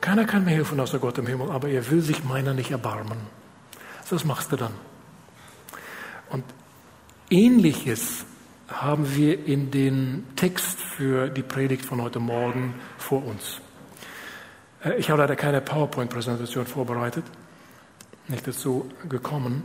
Keiner 0.01 0.25
kann 0.25 0.45
mir 0.45 0.53
helfen 0.53 0.81
außer 0.81 0.99
Gott 0.99 1.19
im 1.19 1.27
Himmel, 1.27 1.51
aber 1.51 1.69
er 1.69 1.91
will 1.91 2.01
sich 2.01 2.25
meiner 2.25 2.55
nicht 2.55 2.71
erbarmen. 2.71 3.19
Was 4.09 4.25
machst 4.25 4.51
du 4.51 4.57
dann? 4.57 4.73
Und 6.31 6.45
ähnliches 7.29 8.25
haben 8.69 9.15
wir 9.15 9.47
in 9.47 9.71
den 9.71 10.25
Text 10.37 10.81
für 10.81 11.29
die 11.29 11.43
Predigt 11.43 11.85
von 11.85 12.01
heute 12.03 12.19
Morgen 12.19 12.75
vor 12.99 13.23
uns. 13.25 13.61
Äh, 14.85 14.97
ich 14.97 15.11
habe 15.11 15.21
leider 15.21 15.37
keine 15.37 15.61
PowerPoint-Präsentation 15.61 16.65
vorbereitet, 16.67 17.25
nicht 18.29 18.49
dazu 18.49 18.91
gekommen, 19.09 19.63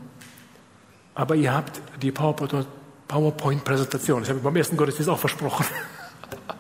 aber 1.14 1.36
ihr 1.36 1.54
habt 1.54 1.80
die 2.02 2.12
PowerPoint-Präsentation, 2.12 4.22
das 4.22 4.30
habe 4.30 4.40
ich 4.40 4.44
beim 4.44 4.56
ersten 4.56 4.78
Gottesdienst 4.78 5.10
auch 5.10 5.20
versprochen. 5.20 5.66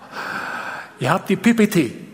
ihr 0.99 1.09
habt 1.11 1.29
die 1.29 1.35
PPT 1.35 2.04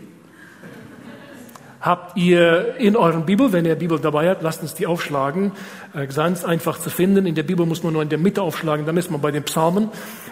habt 1.82 2.16
ihr 2.16 2.76
in 2.76 2.96
euren 2.96 3.26
Bibel, 3.26 3.52
wenn 3.52 3.66
ihr 3.66 3.74
Bibel 3.74 3.98
dabei 3.98 4.30
habt, 4.30 4.42
lasst 4.42 4.62
uns 4.62 4.74
die 4.74 4.86
aufschlagen. 4.86 5.52
Äh, 5.94 6.06
ganz 6.06 6.44
einfach 6.44 6.78
zu 6.78 6.88
finden. 6.88 7.26
In 7.26 7.34
der 7.34 7.42
Bibel 7.42 7.66
muss 7.66 7.82
man 7.82 7.92
nur 7.92 8.02
in 8.02 8.08
der 8.08 8.18
Mitte 8.18 8.40
aufschlagen, 8.40 8.86
dann 8.86 8.96
ist 8.96 9.10
man 9.10 9.20
bei 9.20 9.32
den 9.32 9.42
Psalmen. 9.42 9.90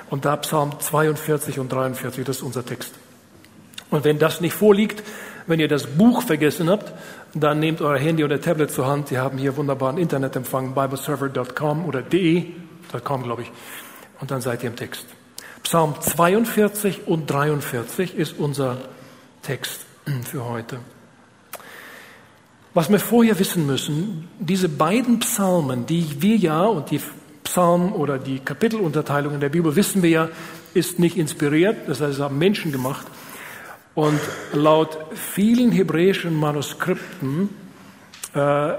Und 0.09 0.25
da 0.25 0.37
Psalm 0.37 0.79
42 0.79 1.59
und 1.59 1.71
43, 1.71 2.25
das 2.25 2.37
ist 2.37 2.43
unser 2.43 2.65
Text. 2.65 2.95
Und 3.91 4.05
wenn 4.05 4.21
das 4.21 4.41
nicht 4.41 4.55
vorliegt, 4.55 5.03
wenn 5.49 5.59
ihr 5.59 5.69
das 5.69 5.89
Buch 5.89 6.23
vergessen 6.23 6.71
habt, 6.71 6.93
dann 7.35 7.59
nehmt 7.59 7.81
euer 7.81 7.99
Handy 7.99 8.23
oder 8.23 8.41
Tablet 8.41 8.71
zur 8.71 8.87
Hand. 8.87 9.11
Die 9.11 9.19
haben 9.19 9.37
hier 9.37 9.57
wunderbaren 9.57 9.99
Internetempfang, 9.99 10.75
bibleserver.com 10.75 11.85
oder 11.85 12.03
de.com, 12.03 13.23
glaube 13.25 13.43
ich. 13.43 13.53
Und 14.21 14.31
dann 14.31 14.41
seid 14.41 14.63
ihr 14.63 14.71
im 14.71 14.77
Text. 14.77 15.07
Psalm 15.65 15.95
42 16.01 17.09
und 17.09 17.29
43 17.29 18.17
ist 18.17 18.39
unser 18.39 18.79
Text 19.43 19.87
für 20.25 20.45
heute. 20.45 20.79
Was 22.73 22.89
wir 22.89 23.01
vorher 23.01 23.37
wissen 23.41 23.67
müssen, 23.67 24.29
diese 24.39 24.69
beiden 24.69 25.19
Psalmen, 25.19 25.87
die 25.87 26.23
wir 26.23 26.37
ja 26.37 26.63
und 26.63 26.93
die 26.93 27.01
Psalm 27.43 27.93
oder 27.93 28.17
die 28.17 28.39
Kapitelunterteilung 28.39 29.35
in 29.35 29.41
der 29.41 29.49
Bibel 29.49 29.75
wissen 29.75 30.05
wir 30.05 30.11
ja, 30.11 30.29
ist 30.73 31.01
nicht 31.01 31.17
inspiriert, 31.17 31.89
das 31.89 32.01
heißt, 32.01 32.15
es 32.15 32.21
haben 32.21 32.39
Menschen 32.39 32.71
gemacht. 32.71 33.07
Und 33.97 34.21
laut 34.53 34.99
vielen 35.15 35.73
hebräischen 35.73 36.37
Manuskripten 36.37 37.49
äh, 38.35 38.73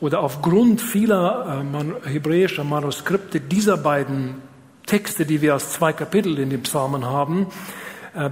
oder 0.00 0.20
aufgrund 0.20 0.80
vieler 0.80 1.60
äh, 1.60 1.62
man, 1.62 1.94
hebräischer 2.04 2.64
Manuskripte 2.64 3.38
dieser 3.38 3.76
beiden 3.76 4.36
Texte, 4.86 5.26
die 5.26 5.42
wir 5.42 5.52
als 5.52 5.72
zwei 5.72 5.92
Kapitel 5.92 6.38
in 6.38 6.48
den 6.48 6.62
Psalmen 6.62 7.04
haben, 7.04 7.48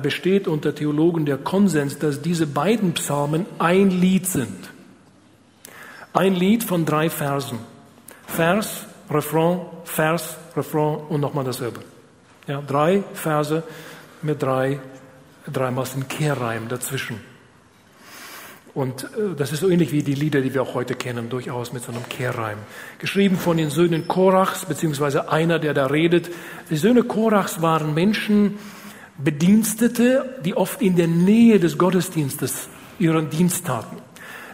besteht 0.03 0.49
unter 0.49 0.75
Theologen 0.75 1.27
der 1.27 1.39
Konsens, 1.39 1.99
dass 1.99 2.23
diese 2.23 2.47
beiden 2.47 2.95
Psalmen 2.95 3.47
ein 3.59 3.91
Lied 3.91 4.27
sind. 4.27 4.71
Ein 6.13 6.35
Lied 6.35 6.65
von 6.65 6.87
drei 6.87 7.11
Versen. 7.11 7.59
Vers, 8.27 8.87
Refrain, 9.11 9.61
Vers, 9.85 10.37
Refrain 10.57 10.97
und 11.09 11.21
nochmal 11.21 11.45
dasselbe. 11.45 11.81
Ja, 12.47 12.63
drei 12.63 13.05
Verse 13.13 13.63
mit 14.23 14.43
drei, 14.43 14.81
dreimal 15.53 15.87
ein 15.95 16.09
Kehrreim 16.09 16.69
dazwischen. 16.69 17.21
Und 18.77 19.05
äh, 19.05 19.35
das 19.37 19.53
ist 19.53 19.61
so 19.61 19.71
ähnlich 19.71 19.91
wie 19.91 20.03
die 20.03 20.15
Lieder, 20.15 20.43
die 20.43 20.53
wir 20.53 20.63
auch 20.63 20.75
heute 20.75 20.95
kennen, 20.95 21.31
durchaus 21.31 21.73
mit 21.73 21.83
so 21.83 21.93
einem 21.93 22.07
Kehrreim. 22.09 22.59
Geschrieben 22.99 23.39
von 23.39 23.57
den 23.57 23.71
Söhnen 23.71 24.07
Korachs, 24.07 24.67
beziehungsweise 24.67 25.31
einer, 25.31 25.59
der 25.59 25.73
da 25.73 25.87
redet. 25.87 26.31
Die 26.69 26.77
Söhne 26.77 27.03
Korachs 27.03 27.63
waren 27.63 27.95
Menschen, 27.95 28.59
Bedienstete, 29.19 30.41
die 30.45 30.57
oft 30.57 30.83
in 30.83 30.97
der 30.97 31.09
Nähe 31.09 31.59
des 31.59 31.79
Gottesdienstes 31.79 32.69
ihren 32.99 33.31
Dienst 33.31 33.67
taten. 33.67 33.97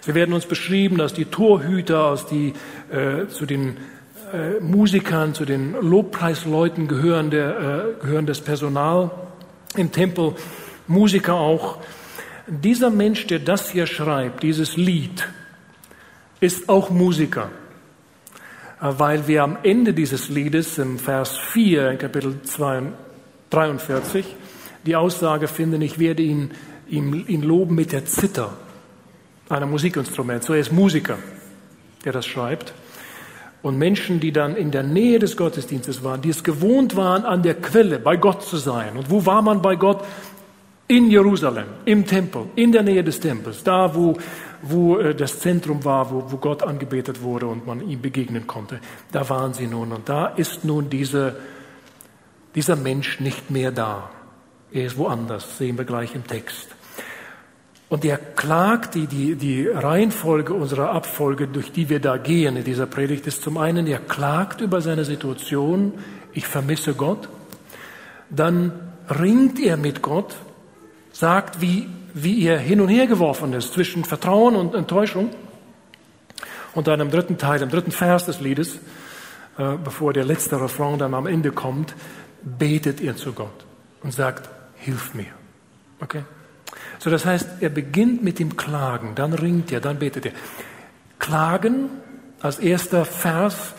Sie 0.00 0.14
werden 0.14 0.32
uns 0.32 0.46
beschrieben 0.46 1.00
als 1.00 1.14
die 1.14 1.26
Torhüter, 1.26 2.06
als 2.06 2.26
die 2.26 2.54
äh, 2.90 3.28
zu 3.28 3.46
den 3.46 3.76
äh, 4.32 4.60
Musikern, 4.60 5.34
zu 5.34 5.44
den 5.44 5.74
Lobpreisleuten 5.80 6.88
gehörende, 6.88 7.94
äh, 7.98 8.02
gehörendes 8.02 8.40
Personal 8.40 9.10
im 9.76 9.92
Tempel, 9.92 10.34
Musiker 10.86 11.34
auch. 11.34 11.78
Dieser 12.46 12.90
Mensch, 12.90 13.26
der 13.28 13.38
das 13.38 13.70
hier 13.70 13.86
schreibt, 13.86 14.42
dieses 14.42 14.76
Lied, 14.76 15.28
ist 16.40 16.68
auch 16.68 16.90
Musiker, 16.90 17.50
weil 18.80 19.28
wir 19.28 19.44
am 19.44 19.58
Ende 19.62 19.94
dieses 19.94 20.28
Liedes 20.28 20.78
im 20.78 20.98
Vers 20.98 21.38
4 21.38 21.92
in 21.92 21.98
Kapitel 21.98 22.40
43 23.50 24.26
die 24.86 24.96
Aussage 24.96 25.48
finden, 25.48 25.82
ich 25.82 25.98
werde 25.98 26.22
ihn, 26.22 26.50
ihn, 26.88 27.24
ihn 27.26 27.42
loben 27.42 27.74
mit 27.74 27.92
der 27.92 28.04
Zither, 28.04 28.52
einem 29.48 29.70
Musikinstrument. 29.70 30.42
So 30.42 30.54
er 30.54 30.60
ist 30.60 30.72
Musiker, 30.72 31.18
der 32.04 32.12
das 32.12 32.26
schreibt. 32.26 32.72
Und 33.62 33.78
Menschen, 33.78 34.18
die 34.18 34.32
dann 34.32 34.56
in 34.56 34.72
der 34.72 34.82
Nähe 34.82 35.20
des 35.20 35.36
Gottesdienstes 35.36 36.02
waren, 36.02 36.20
die 36.20 36.30
es 36.30 36.42
gewohnt 36.42 36.96
waren, 36.96 37.24
an 37.24 37.42
der 37.42 37.54
Quelle 37.54 38.00
bei 38.00 38.16
Gott 38.16 38.42
zu 38.42 38.56
sein. 38.56 38.96
Und 38.96 39.08
wo 39.08 39.24
war 39.24 39.40
man 39.40 39.62
bei 39.62 39.76
Gott? 39.76 40.04
In 40.88 41.10
Jerusalem, 41.10 41.66
im 41.84 42.04
Tempel, 42.04 42.46
in 42.56 42.72
der 42.72 42.82
Nähe 42.82 43.04
des 43.04 43.20
Tempels, 43.20 43.62
da 43.62 43.94
wo, 43.94 44.14
wo 44.62 44.98
äh, 44.98 45.14
das 45.14 45.38
Zentrum 45.38 45.84
war, 45.84 46.10
wo, 46.10 46.24
wo 46.30 46.36
Gott 46.36 46.62
angebetet 46.62 47.22
wurde 47.22 47.46
und 47.46 47.66
man 47.66 47.88
ihm 47.88 48.02
begegnen 48.02 48.46
konnte. 48.46 48.80
Da 49.12 49.26
waren 49.30 49.54
sie 49.54 49.68
nun. 49.68 49.92
Und 49.92 50.08
da 50.08 50.26
ist 50.26 50.64
nun 50.64 50.90
diese, 50.90 51.36
dieser 52.56 52.76
Mensch 52.76 53.20
nicht 53.20 53.50
mehr 53.50 53.70
da. 53.70 54.10
Er 54.72 54.86
ist 54.86 54.96
woanders, 54.96 55.58
sehen 55.58 55.76
wir 55.76 55.84
gleich 55.84 56.14
im 56.14 56.26
Text. 56.26 56.68
Und 57.90 58.06
er 58.06 58.16
klagt, 58.16 58.94
die, 58.94 59.06
die, 59.06 59.34
die 59.34 59.68
Reihenfolge 59.68 60.54
unserer 60.54 60.92
Abfolge, 60.92 61.46
durch 61.46 61.72
die 61.72 61.90
wir 61.90 62.00
da 62.00 62.16
gehen 62.16 62.56
in 62.56 62.64
dieser 62.64 62.86
Predigt, 62.86 63.26
ist 63.26 63.42
zum 63.42 63.58
einen, 63.58 63.86
er 63.86 63.98
klagt 63.98 64.62
über 64.62 64.80
seine 64.80 65.04
Situation, 65.04 65.92
ich 66.32 66.46
vermisse 66.46 66.94
Gott. 66.94 67.28
Dann 68.30 68.72
ringt 69.10 69.60
er 69.60 69.76
mit 69.76 70.00
Gott, 70.00 70.34
sagt, 71.12 71.60
wie, 71.60 71.86
wie 72.14 72.46
er 72.46 72.58
hin 72.58 72.80
und 72.80 72.88
her 72.88 73.06
geworfen 73.06 73.52
ist 73.52 73.74
zwischen 73.74 74.06
Vertrauen 74.06 74.56
und 74.56 74.74
Enttäuschung. 74.74 75.28
Und 76.74 76.86
dann 76.86 77.00
im 77.00 77.10
dritten 77.10 77.36
Teil, 77.36 77.60
im 77.60 77.68
dritten 77.68 77.92
Vers 77.92 78.24
des 78.24 78.40
Liedes, 78.40 78.76
äh, 79.58 79.76
bevor 79.84 80.14
der 80.14 80.24
letzte 80.24 80.58
Refrain 80.58 80.98
dann 80.98 81.12
am 81.12 81.26
Ende 81.26 81.52
kommt, 81.52 81.94
betet 82.42 83.02
er 83.02 83.16
zu 83.16 83.34
Gott 83.34 83.66
und 84.02 84.14
sagt, 84.14 84.48
hilf 84.82 85.14
mir. 85.14 85.32
Okay? 86.00 86.22
So, 86.98 87.10
das 87.10 87.24
heißt, 87.24 87.48
er 87.60 87.70
beginnt 87.70 88.22
mit 88.22 88.38
dem 88.38 88.56
Klagen, 88.56 89.14
dann 89.14 89.32
ringt 89.32 89.72
er, 89.72 89.80
dann 89.80 89.98
betet 89.98 90.26
er. 90.26 90.32
Klagen 91.18 91.90
als 92.40 92.58
erster 92.58 93.04
Vers 93.04 93.74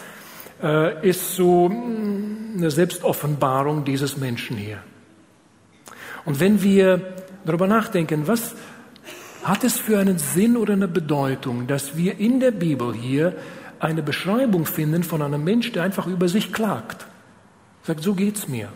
äh, 0.61 1.07
ist 1.07 1.35
so 1.35 1.69
mm, 1.69 2.55
eine 2.57 2.71
Selbstoffenbarung 2.71 3.83
dieses 3.83 4.17
Menschen 4.17 4.57
hier. 4.57 4.79
Und 6.25 6.39
wenn 6.39 6.61
wir 6.63 7.01
darüber 7.45 7.67
nachdenken, 7.67 8.27
was 8.27 8.55
hat 9.43 9.65
es 9.65 9.77
für 9.77 9.99
einen 9.99 10.17
Sinn 10.17 10.55
oder 10.55 10.73
eine 10.73 10.87
Bedeutung, 10.87 11.67
dass 11.67 11.97
wir 11.97 12.17
in 12.17 12.39
der 12.39 12.51
Bibel 12.51 12.93
hier 12.93 13.35
eine 13.79 14.01
Beschreibung 14.01 14.65
finden 14.65 15.03
von 15.03 15.21
einem 15.21 15.43
Mensch, 15.43 15.73
der 15.73 15.83
einfach 15.83 16.07
über 16.07 16.29
sich 16.29 16.53
klagt. 16.53 17.05
Sagt, 17.83 18.01
so 18.01 18.13
geht's 18.13 18.47
mir. 18.47 18.69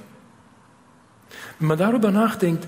Wenn 1.60 1.68
man 1.68 1.78
darüber 1.78 2.12
nachdenkt, 2.12 2.68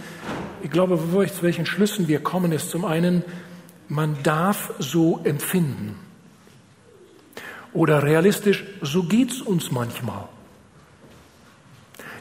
ich 0.63 0.71
glaube, 0.71 0.97
zu 0.97 1.43
welchen 1.43 1.65
Schlüssen 1.65 2.07
wir 2.07 2.21
kommen, 2.21 2.51
ist 2.51 2.69
zum 2.69 2.85
einen, 2.85 3.23
man 3.87 4.17
darf 4.23 4.73
so 4.79 5.21
empfinden. 5.23 5.95
Oder 7.73 8.03
realistisch, 8.03 8.65
so 8.81 9.03
geht's 9.03 9.41
uns 9.41 9.71
manchmal. 9.71 10.27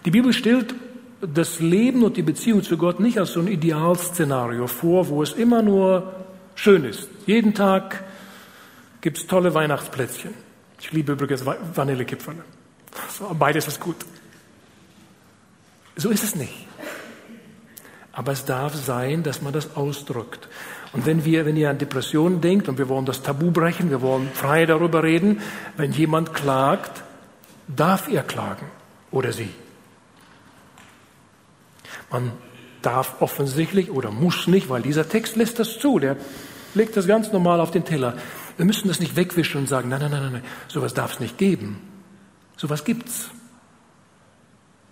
Die 0.04 0.10
Bibel 0.10 0.32
stellt 0.32 0.74
das 1.20 1.60
Leben 1.60 2.04
und 2.04 2.16
die 2.16 2.22
Beziehung 2.22 2.62
zu 2.62 2.76
Gott 2.76 3.00
nicht 3.00 3.18
als 3.18 3.32
so 3.32 3.40
ein 3.40 3.48
Idealszenario 3.48 4.66
vor, 4.66 5.08
wo 5.08 5.22
es 5.22 5.32
immer 5.32 5.62
nur 5.62 6.14
schön 6.54 6.84
ist. 6.84 7.08
Jeden 7.26 7.54
Tag 7.54 8.04
gibt's 9.00 9.26
tolle 9.26 9.54
Weihnachtsplätzchen. 9.54 10.32
Ich 10.80 10.92
liebe 10.92 11.12
übrigens 11.12 11.44
Vanillekipferle. 11.44 12.44
beides 13.38 13.66
ist 13.66 13.80
gut. 13.80 13.96
So 15.98 16.10
ist 16.10 16.22
es 16.22 16.36
nicht. 16.36 16.66
Aber 18.12 18.32
es 18.32 18.44
darf 18.44 18.74
sein, 18.74 19.22
dass 19.24 19.42
man 19.42 19.52
das 19.52 19.76
ausdrückt. 19.76 20.48
Und 20.92 21.06
wenn 21.06 21.24
wir, 21.24 21.44
wenn 21.44 21.56
ihr 21.56 21.70
an 21.70 21.78
Depressionen 21.78 22.40
denkt 22.40 22.68
und 22.68 22.78
wir 22.78 22.88
wollen 22.88 23.04
das 23.04 23.22
Tabu 23.22 23.50
brechen, 23.50 23.90
wir 23.90 24.00
wollen 24.00 24.28
frei 24.32 24.64
darüber 24.64 25.02
reden, 25.02 25.42
wenn 25.76 25.92
jemand 25.92 26.34
klagt, 26.34 27.02
darf 27.66 28.08
er 28.08 28.22
klagen 28.22 28.66
oder 29.10 29.32
sie. 29.32 29.50
Man 32.10 32.32
darf 32.80 33.20
offensichtlich 33.20 33.90
oder 33.90 34.10
muss 34.10 34.46
nicht, 34.46 34.70
weil 34.70 34.82
dieser 34.82 35.08
Text 35.08 35.36
lässt 35.36 35.58
das 35.58 35.78
zu, 35.78 35.98
der 35.98 36.16
legt 36.74 36.96
das 36.96 37.06
ganz 37.06 37.32
normal 37.32 37.60
auf 37.60 37.72
den 37.72 37.84
Teller. 37.84 38.16
Wir 38.56 38.64
müssen 38.64 38.88
das 38.88 39.00
nicht 39.00 39.16
wegwischen 39.16 39.58
und 39.58 39.68
sagen, 39.68 39.88
nein, 39.88 40.00
nein, 40.00 40.12
nein, 40.12 40.32
nein, 40.32 40.44
sowas 40.68 40.94
darf 40.94 41.14
es 41.14 41.20
nicht 41.20 41.38
geben. 41.38 41.80
Sowas 42.56 42.84
gibt's. 42.84 43.30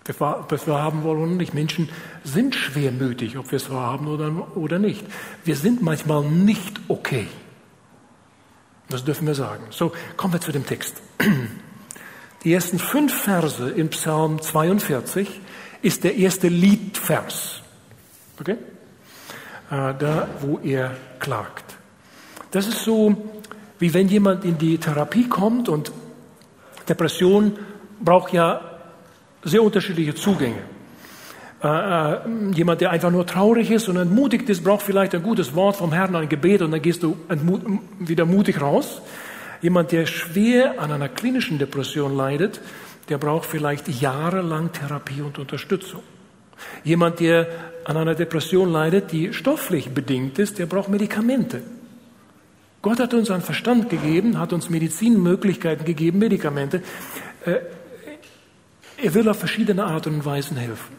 Ob 0.08 0.50
wir 0.50 0.56
es 0.56 0.66
haben 0.66 1.02
wollen 1.02 1.22
oder 1.22 1.32
nicht. 1.32 1.54
Menschen 1.54 1.88
sind 2.24 2.54
schwermütig, 2.54 3.38
ob 3.38 3.50
wir 3.50 3.56
es 3.56 3.68
haben 3.68 4.06
oder, 4.06 4.56
oder 4.56 4.78
nicht. 4.78 5.04
Wir 5.44 5.56
sind 5.56 5.82
manchmal 5.82 6.22
nicht 6.24 6.80
okay. 6.88 7.26
Das 8.88 9.04
dürfen 9.04 9.26
wir 9.26 9.34
sagen. 9.34 9.64
So, 9.70 9.92
kommen 10.16 10.32
wir 10.32 10.40
zu 10.40 10.52
dem 10.52 10.66
Text. 10.66 10.96
Die 12.44 12.52
ersten 12.52 12.78
fünf 12.78 13.12
Verse 13.12 13.70
im 13.70 13.88
Psalm 13.88 14.40
42 14.40 15.40
ist 15.82 16.04
der 16.04 16.16
erste 16.16 16.48
Liedvers. 16.48 17.62
Okay? 18.38 18.56
Äh, 19.70 19.94
da, 19.98 20.28
wo 20.40 20.58
er 20.58 20.96
klagt. 21.18 21.76
Das 22.52 22.68
ist 22.68 22.84
so, 22.84 23.30
wie 23.78 23.92
wenn 23.92 24.08
jemand 24.08 24.44
in 24.44 24.58
die 24.58 24.78
Therapie 24.78 25.28
kommt 25.28 25.68
und 25.68 25.90
Depression 26.88 27.58
braucht 28.00 28.32
ja 28.32 28.75
sehr 29.46 29.62
unterschiedliche 29.62 30.14
Zugänge. 30.14 30.62
Äh, 31.62 31.68
äh, 31.68 32.18
jemand, 32.52 32.80
der 32.80 32.90
einfach 32.90 33.10
nur 33.10 33.26
traurig 33.26 33.70
ist 33.70 33.88
und 33.88 33.96
entmutigt 33.96 34.48
ist, 34.50 34.62
braucht 34.62 34.82
vielleicht 34.82 35.14
ein 35.14 35.22
gutes 35.22 35.54
Wort 35.54 35.76
vom 35.76 35.92
Herrn, 35.92 36.14
ein 36.14 36.28
Gebet 36.28 36.60
und 36.62 36.70
dann 36.70 36.82
gehst 36.82 37.02
du 37.02 37.16
wieder 37.98 38.26
mutig 38.26 38.60
raus. 38.60 39.00
Jemand, 39.62 39.90
der 39.92 40.06
schwer 40.06 40.80
an 40.80 40.92
einer 40.92 41.08
klinischen 41.08 41.58
Depression 41.58 42.14
leidet, 42.14 42.60
der 43.08 43.16
braucht 43.18 43.46
vielleicht 43.46 43.88
jahrelang 43.88 44.72
Therapie 44.72 45.22
und 45.22 45.38
Unterstützung. 45.38 46.02
Jemand, 46.84 47.20
der 47.20 47.48
an 47.84 47.96
einer 47.96 48.14
Depression 48.14 48.70
leidet, 48.70 49.12
die 49.12 49.32
stofflich 49.32 49.90
bedingt 49.90 50.38
ist, 50.38 50.58
der 50.58 50.66
braucht 50.66 50.88
Medikamente. 50.88 51.62
Gott 52.82 53.00
hat 53.00 53.14
uns 53.14 53.30
einen 53.30 53.42
Verstand 53.42 53.88
gegeben, 53.88 54.38
hat 54.38 54.52
uns 54.52 54.68
Medizinmöglichkeiten 54.68 55.84
gegeben, 55.84 56.18
Medikamente. 56.18 56.82
Er 58.98 59.14
will 59.14 59.28
auf 59.28 59.38
verschiedene 59.38 59.84
Art 59.84 60.06
und 60.06 60.24
Weisen 60.24 60.56
helfen. 60.56 60.96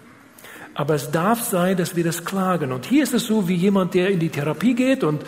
Aber 0.73 0.93
es 0.93 1.09
darf 1.09 1.41
sein, 1.41 1.77
dass 1.77 1.95
wir 1.95 2.03
das 2.03 2.23
klagen. 2.23 2.71
Und 2.71 2.85
hier 2.85 3.03
ist 3.03 3.13
es 3.13 3.25
so, 3.25 3.47
wie 3.47 3.55
jemand, 3.55 3.95
der 3.95 4.09
in 4.09 4.19
die 4.19 4.29
Therapie 4.29 4.75
geht 4.75 5.03
und 5.03 5.23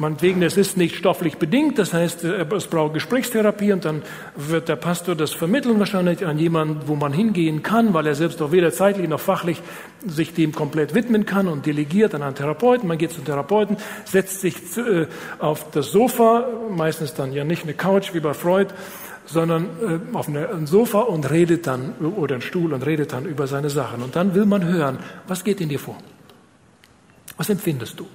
Meinetwegen, 0.00 0.40
es 0.40 0.56
ist 0.56 0.78
nicht 0.78 0.96
stofflich 0.96 1.36
bedingt, 1.36 1.78
das 1.78 1.92
heißt, 1.92 2.24
es 2.24 2.66
braucht 2.68 2.94
Gesprächstherapie 2.94 3.70
und 3.74 3.84
dann 3.84 4.00
wird 4.34 4.70
der 4.70 4.76
Pastor 4.76 5.14
das 5.14 5.34
vermitteln 5.34 5.78
wahrscheinlich 5.78 6.24
an 6.24 6.38
jemanden, 6.38 6.88
wo 6.88 6.96
man 6.96 7.12
hingehen 7.12 7.62
kann, 7.62 7.92
weil 7.92 8.06
er 8.06 8.14
selbst 8.14 8.40
auch 8.40 8.50
weder 8.50 8.72
zeitlich 8.72 9.10
noch 9.10 9.20
fachlich 9.20 9.60
sich 10.06 10.32
dem 10.32 10.52
komplett 10.52 10.94
widmen 10.94 11.26
kann 11.26 11.48
und 11.48 11.66
delegiert 11.66 12.14
an 12.14 12.22
einen 12.22 12.34
Therapeuten. 12.34 12.88
Man 12.88 12.96
geht 12.96 13.12
zum 13.12 13.26
Therapeuten, 13.26 13.76
setzt 14.06 14.40
sich 14.40 14.54
äh, 14.78 15.06
auf 15.38 15.70
das 15.70 15.92
Sofa, 15.92 16.48
meistens 16.70 17.12
dann 17.12 17.34
ja 17.34 17.44
nicht 17.44 17.64
eine 17.64 17.74
Couch 17.74 18.14
wie 18.14 18.20
bei 18.20 18.32
Freud, 18.32 18.72
sondern 19.32 19.64
äh, 20.12 20.16
auf 20.16 20.28
ein 20.28 20.66
Sofa 20.66 21.00
und 21.00 21.30
redet 21.30 21.66
dann, 21.66 21.94
oder 21.98 22.34
einen 22.34 22.42
Stuhl 22.42 22.72
und 22.72 22.84
redet 22.84 23.12
dann 23.12 23.24
über 23.24 23.46
seine 23.46 23.70
Sachen. 23.70 24.02
Und 24.02 24.16
dann 24.16 24.34
will 24.34 24.46
man 24.46 24.64
hören, 24.64 24.98
was 25.26 25.44
geht 25.44 25.60
in 25.60 25.68
dir 25.68 25.78
vor? 25.78 25.96
Was 27.36 27.48
empfindest 27.48 27.98
du? 27.98 28.06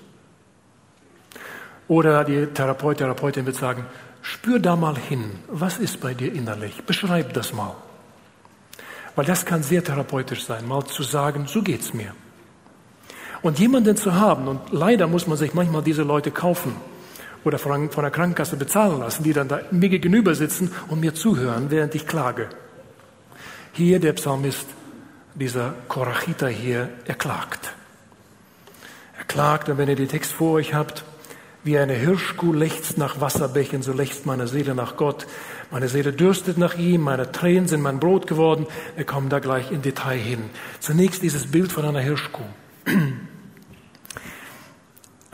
Oder 1.88 2.24
die 2.24 2.48
Therapeut, 2.48 2.98
Therapeutin 2.98 3.46
wird 3.46 3.56
sagen, 3.56 3.86
spür 4.22 4.60
da 4.60 4.76
mal 4.76 4.98
hin, 4.98 5.32
was 5.48 5.78
ist 5.78 6.02
bei 6.02 6.14
dir 6.14 6.34
innerlich? 6.34 6.84
Beschreib 6.84 7.34
das 7.34 7.54
mal. 7.54 7.76
Weil 9.16 9.26
das 9.26 9.46
kann 9.46 9.64
sehr 9.64 9.84
therapeutisch 9.84 10.46
sein, 10.46 10.68
mal 10.68 10.84
zu 10.86 11.04
sagen, 11.04 11.46
so 11.48 11.62
geht's 11.62 11.94
mir. 11.94 12.14
Und 13.42 13.60
jemanden 13.60 13.96
zu 13.96 14.16
haben, 14.16 14.48
und 14.48 14.60
leider 14.72 15.08
muss 15.08 15.28
man 15.28 15.38
sich 15.38 15.54
manchmal 15.54 15.84
diese 15.84 16.02
Leute 16.02 16.32
kaufen 16.32 16.76
oder 17.46 17.60
von 17.60 17.90
der 17.96 18.12
Krankenkasse 18.12 18.58
bezahlen 18.58 19.00
lassen, 19.00 19.24
die 19.24 19.34
dann 19.34 19.48
da 19.48 19.62
mir 19.72 19.90
gegenüber 19.90 20.36
sitzen 20.36 20.72
und 20.90 21.00
mir 21.00 21.14
zuhören, 21.14 21.70
während 21.70 21.96
ich 21.96 22.08
klage. 22.08 22.50
Hier 23.72 24.00
der 24.00 24.14
Psalmist, 24.14 24.68
dieser 25.36 25.74
Korachita 25.88 26.48
hier, 26.48 26.90
er 27.06 27.16
klagt. 27.16 27.74
Er 29.18 29.26
klagt, 29.26 29.70
und 29.70 29.78
wenn 29.78 29.90
ihr 29.90 29.96
den 29.96 30.08
Text 30.10 30.34
vor 30.34 30.54
euch 30.54 30.74
habt, 30.74 31.06
wie 31.64 31.78
eine 31.78 31.94
Hirschkuh 31.94 32.54
lechzt 32.54 32.98
nach 32.98 33.22
Wasserbächen, 33.22 33.82
so 33.82 33.92
lechzt 33.92 34.26
meine 34.26 34.48
Seele 34.48 34.76
nach 34.76 34.98
Gott. 34.98 35.26
Meine 35.72 35.88
Seele 35.88 36.14
dürstet 36.14 36.60
nach 36.60 36.76
ihm, 36.78 37.02
meine 37.02 37.32
Tränen 37.32 37.68
sind 37.68 37.82
mein 37.82 38.00
Brot 38.00 38.28
geworden. 38.28 38.68
Wir 38.96 39.06
kommen 39.06 39.30
da 39.30 39.40
gleich 39.40 39.72
im 39.72 39.82
Detail 39.82 40.20
hin. 40.20 40.44
Zunächst 40.80 41.24
dieses 41.24 41.48
Bild 41.48 41.72
von 41.72 41.84
einer 41.84 42.02
Hirschkuh. 42.02 42.44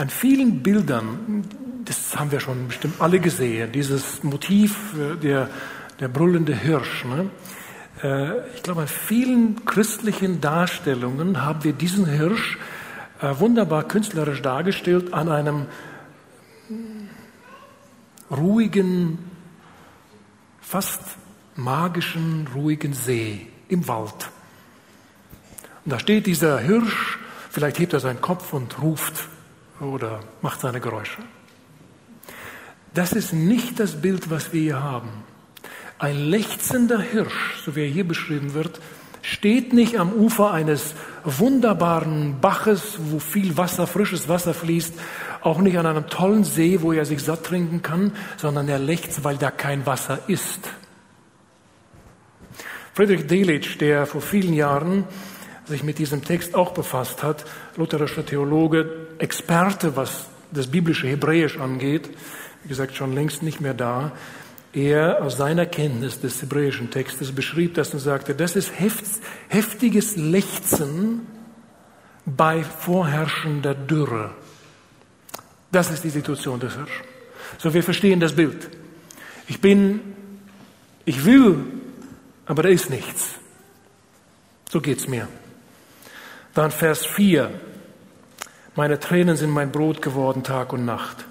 An 0.02 0.10
vielen 0.10 0.64
Bildern, 0.64 1.46
das 1.86 2.18
haben 2.18 2.32
wir 2.32 2.40
schon 2.40 2.70
bestimmt 2.70 3.00
alle 3.00 3.20
gesehen, 3.20 3.72
dieses 3.72 4.24
Motiv 4.24 4.96
äh, 4.98 5.16
der, 5.16 5.48
der 6.00 6.08
brüllende 6.08 6.56
Hirsch. 6.56 7.06
Ne? 7.06 7.30
Äh, 8.02 8.50
ich 8.56 8.64
glaube, 8.64 8.82
an 8.82 8.88
vielen 8.88 9.64
christlichen 9.64 10.42
Darstellungen 10.42 11.46
haben 11.46 11.64
wir 11.64 11.74
diesen 11.74 12.08
Hirsch 12.08 12.58
äh, 13.22 13.36
wunderbar 13.38 13.84
künstlerisch 13.84 14.42
dargestellt 14.42 15.14
an 15.14 15.30
einem 15.30 15.68
ruhigen, 18.32 19.20
fast 20.62 21.02
magischen, 21.56 22.48
ruhigen 22.56 22.94
See 22.94 23.46
im 23.68 23.88
Wald. 23.88 24.32
Und 25.86 25.94
da 25.94 26.00
steht 26.00 26.26
dieser 26.26 26.58
Hirsch, 26.58 27.20
vielleicht 27.52 27.78
hebt 27.78 27.94
er 27.94 28.00
seinen 28.00 28.20
Kopf 28.20 28.52
und 28.52 28.82
ruft 28.82 29.28
oder 29.82 30.20
macht 30.42 30.62
seine 30.62 30.80
Geräusche. 30.80 31.22
Das 32.94 33.14
ist 33.14 33.34
nicht 33.34 33.80
das 33.80 34.02
Bild, 34.02 34.30
was 34.30 34.54
wir 34.54 34.62
hier 34.62 34.84
haben. 34.84 35.10
Ein 35.98 36.18
lechzender 36.18 37.00
Hirsch, 37.00 37.62
so 37.64 37.76
wie 37.76 37.82
er 37.82 37.88
hier 37.88 38.08
beschrieben 38.08 38.54
wird, 38.54 38.80
steht 39.22 39.72
nicht 39.74 40.00
am 40.00 40.14
Ufer 40.14 40.52
eines 40.52 40.96
wunderbaren 41.24 42.42
Baches, 42.42 42.98
wo 43.00 43.20
viel 43.20 43.56
Wasser, 43.56 43.88
frisches 43.88 44.28
Wasser 44.28 44.54
fließt, 44.54 44.94
auch 45.42 45.60
nicht 45.60 45.78
an 45.78 45.86
einem 45.86 46.08
tollen 46.08 46.44
See, 46.44 46.82
wo 46.82 46.92
er 46.92 47.06
sich 47.06 47.24
satt 47.24 47.46
trinken 47.46 47.82
kann, 47.82 48.14
sondern 48.38 48.68
er 48.68 48.80
lechzt, 48.80 49.24
weil 49.24 49.38
da 49.38 49.52
kein 49.52 49.86
Wasser 49.86 50.20
ist. 50.28 50.70
Friedrich 52.94 53.28
Delitzsch, 53.28 53.78
der 53.78 54.06
vor 54.06 54.22
vielen 54.22 54.54
Jahren 54.54 55.06
sich 55.66 55.84
mit 55.84 56.00
diesem 56.00 56.24
Text 56.24 56.56
auch 56.56 56.74
befasst 56.74 57.24
hat, 57.24 57.46
lutherischer 57.78 58.26
Theologe, 58.26 59.01
Experte, 59.22 59.96
was 59.96 60.26
das 60.52 60.68
biblische 60.68 61.08
Hebräisch 61.08 61.60
angeht, 61.60 62.10
wie 62.64 62.70
gesagt, 62.70 62.96
schon 62.96 63.14
längst 63.14 63.44
nicht 63.44 63.62
mehr 63.62 63.74
da, 63.74 64.12
er 64.74 65.22
aus 65.22 65.38
seiner 65.38 65.66
Kenntnis 65.66 66.22
des 66.22 66.42
hebräischen 66.42 66.92
Textes 66.92 67.32
beschrieb 67.34 67.74
das 67.76 67.94
und 67.94 68.00
sagte, 68.00 68.34
das 68.34 68.56
ist 68.56 68.72
heftiges 69.50 70.16
Lechzen 70.16 71.28
bei 72.26 72.64
vorherrschender 72.64 73.76
Dürre. 73.76 74.32
Das 75.72 75.92
ist 75.92 76.04
die 76.04 76.10
Situation 76.10 76.60
des 76.60 76.76
Hirsch. 76.76 77.02
So, 77.58 77.74
wir 77.74 77.84
verstehen 77.84 78.20
das 78.20 78.34
Bild. 78.34 78.70
Ich 79.48 79.60
bin, 79.60 80.00
ich 81.06 81.26
will, 81.26 81.66
aber 82.46 82.64
da 82.64 82.70
ist 82.70 82.90
nichts. 82.90 83.36
So 84.70 84.80
geht's 84.80 85.08
mir. 85.08 85.28
Dann 86.54 86.72
Vers 86.72 87.06
4. 87.06 87.52
Meine 88.76 89.00
Tränen 89.02 89.36
sind 89.36 89.50
mein 89.50 89.72
Brot 89.72 90.02
geworden 90.02 90.44
Tag 90.44 90.72
und 90.72 90.86
Nacht. 90.86 91.26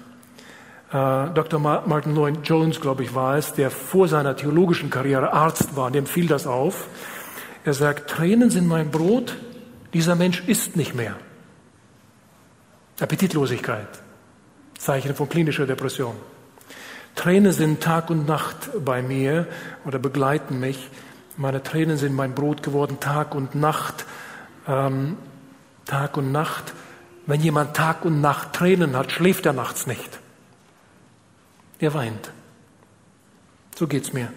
Äh, 0.91 1.33
Dr. 1.33 1.59
Martin 1.59 2.13
Lloyd 2.13 2.37
Jones, 2.43 2.79
glaube 2.79 3.03
ich, 3.03 3.15
war 3.15 3.35
es, 3.35 3.53
der 3.53 3.71
vor 3.71 4.07
seiner 4.07 4.35
theologischen 4.35 4.91
Karriere 4.91 5.33
Arzt 5.33 5.75
war, 5.75 5.89
dem 5.89 6.05
fiel 6.05 6.27
das 6.27 6.45
auf. 6.45 6.87
Er 7.63 7.73
sagt, 7.73 8.11
Tränen 8.11 8.51
sind 8.51 8.67
mein 8.67 8.91
Brot, 8.91 9.37
dieser 9.93 10.15
Mensch 10.15 10.43
isst 10.45 10.75
nicht 10.75 10.93
mehr. 10.93 11.15
Appetitlosigkeit, 12.99 13.87
Zeichen 14.77 15.15
von 15.15 15.27
klinischer 15.27 15.65
Depression. 15.65 16.15
Tränen 17.15 17.53
sind 17.53 17.81
Tag 17.81 18.11
und 18.11 18.27
Nacht 18.27 18.69
bei 18.85 19.01
mir 19.01 19.47
oder 19.83 19.97
begleiten 19.97 20.59
mich. 20.59 20.89
Meine 21.37 21.63
Tränen 21.63 21.97
sind 21.97 22.13
mein 22.13 22.35
Brot 22.35 22.61
geworden, 22.61 22.99
Tag 22.99 23.33
und 23.33 23.55
Nacht. 23.55 24.05
Ähm, 24.67 25.17
Tag 25.85 26.17
und 26.17 26.31
Nacht. 26.31 26.73
Wenn 27.31 27.39
jemand 27.39 27.75
Tag 27.77 28.03
und 28.03 28.19
Nacht 28.19 28.51
Tränen 28.51 28.97
hat, 28.97 29.11
schläft 29.11 29.45
er 29.45 29.53
nachts 29.53 29.87
nicht 29.87 30.19
er 31.81 31.93
weint. 31.93 32.31
So 33.75 33.87
geht's 33.87 34.13
mir. 34.13 34.31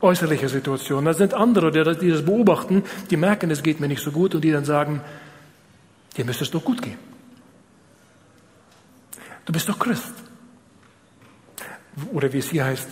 Äußerliche 0.00 0.48
Situation. 0.48 1.04
Da 1.04 1.14
sind 1.14 1.34
andere, 1.34 1.72
die 1.72 2.10
das 2.10 2.24
beobachten, 2.24 2.84
die 3.10 3.16
merken, 3.16 3.50
es 3.50 3.62
geht 3.62 3.80
mir 3.80 3.88
nicht 3.88 4.02
so 4.02 4.12
gut 4.12 4.34
und 4.34 4.42
die 4.42 4.52
dann 4.52 4.64
sagen, 4.64 5.00
Dir 6.16 6.24
müsste 6.24 6.44
es 6.44 6.50
doch 6.50 6.64
gut 6.64 6.82
gehen. 6.82 6.98
Du 9.44 9.52
bist 9.52 9.68
doch 9.68 9.78
Christ. 9.78 10.12
Oder 12.12 12.32
wie 12.32 12.38
es 12.38 12.50
hier 12.50 12.64
heißt, 12.64 12.88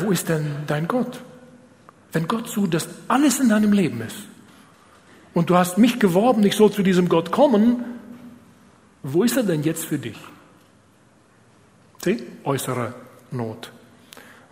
wo 0.00 0.10
ist 0.10 0.28
denn 0.28 0.64
dein 0.66 0.88
Gott? 0.88 1.20
Wenn 2.12 2.26
Gott 2.26 2.48
so, 2.48 2.66
dass 2.66 2.88
alles 3.08 3.38
in 3.40 3.48
deinem 3.48 3.72
Leben 3.72 4.00
ist 4.00 4.18
und 5.34 5.50
du 5.50 5.56
hast 5.56 5.78
mich 5.78 6.00
geworben, 6.00 6.44
ich 6.44 6.56
soll 6.56 6.72
zu 6.72 6.82
diesem 6.82 7.08
Gott 7.08 7.30
kommen, 7.30 7.84
wo 9.02 9.24
ist 9.24 9.36
er 9.36 9.42
denn 9.42 9.62
jetzt 9.62 9.86
für 9.86 9.98
dich? 9.98 10.18
Die 12.04 12.22
äußere 12.44 12.94
Not. 13.30 13.72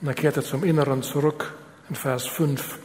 Und 0.00 0.08
er 0.08 0.14
kehrte 0.14 0.42
zum 0.42 0.64
Inneren 0.64 1.02
zurück 1.02 1.54
in 1.88 1.96
Vers 1.96 2.26
5 2.26 2.78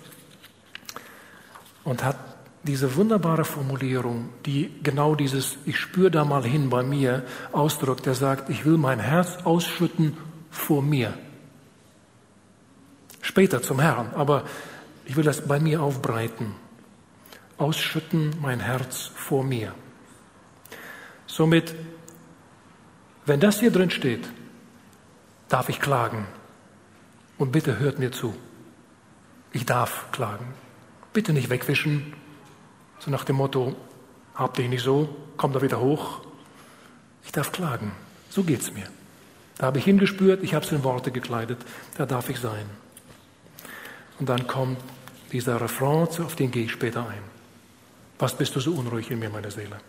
und 1.83 2.03
hat 2.03 2.17
diese 2.63 2.95
wunderbare 2.95 3.43
Formulierung, 3.43 4.29
die 4.45 4.71
genau 4.81 5.15
dieses 5.15 5.57
Ich 5.65 5.77
spüre 5.77 6.09
da 6.09 6.23
mal 6.23 6.43
hin 6.43 6.69
bei 6.69 6.81
mir 6.81 7.23
ausdrückt. 7.51 8.07
Er 8.07 8.15
sagt, 8.15 8.49
ich 8.49 8.65
will 8.65 8.77
mein 8.77 8.99
Herz 8.99 9.37
ausschütten 9.43 10.17
vor 10.49 10.81
mir. 10.81 11.13
Später 13.21 13.61
zum 13.61 13.79
Herrn, 13.79 14.13
aber 14.15 14.45
ich 15.05 15.15
will 15.17 15.23
das 15.23 15.45
bei 15.45 15.59
mir 15.59 15.81
aufbreiten. 15.81 16.55
Ausschütten 17.57 18.35
mein 18.41 18.61
Herz 18.61 19.11
vor 19.13 19.43
mir. 19.43 19.73
Somit, 21.33 21.73
wenn 23.25 23.39
das 23.39 23.59
hier 23.59 23.71
drin 23.71 23.89
steht, 23.89 24.29
darf 25.49 25.67
ich 25.67 25.79
klagen. 25.79 26.27
Und 27.39 27.51
bitte 27.51 27.79
hört 27.79 27.97
mir 27.97 28.11
zu. 28.11 28.35
Ich 29.51 29.65
darf 29.65 30.11
klagen. 30.11 30.53
Bitte 31.11 31.33
nicht 31.33 31.49
wegwischen, 31.49 32.13
so 32.99 33.09
nach 33.09 33.23
dem 33.23 33.37
Motto, 33.37 33.75
habt 34.35 34.59
ihr 34.59 34.69
nicht 34.69 34.83
so, 34.83 35.09
kommt 35.35 35.55
da 35.55 35.63
wieder 35.63 35.79
hoch. 35.79 36.21
Ich 37.25 37.31
darf 37.31 37.51
klagen. 37.51 37.93
So 38.29 38.43
geht's 38.43 38.71
mir. 38.71 38.85
Da 39.57 39.65
habe 39.65 39.79
ich 39.79 39.85
hingespürt, 39.85 40.43
ich 40.43 40.53
habe 40.53 40.63
es 40.63 40.71
in 40.71 40.83
Worte 40.83 41.09
gekleidet, 41.09 41.57
da 41.97 42.05
darf 42.05 42.29
ich 42.29 42.39
sein. 42.39 42.69
Und 44.19 44.29
dann 44.29 44.45
kommt 44.45 44.77
dieser 45.31 45.59
Refrain, 45.59 46.07
auf 46.23 46.35
den 46.35 46.51
gehe 46.51 46.65
ich 46.65 46.71
später 46.71 47.07
ein. 47.09 47.23
Was 48.19 48.37
bist 48.37 48.55
du 48.55 48.59
so 48.59 48.73
unruhig 48.73 49.09
in 49.09 49.17
mir, 49.17 49.31
meine 49.31 49.49
Seele? 49.49 49.79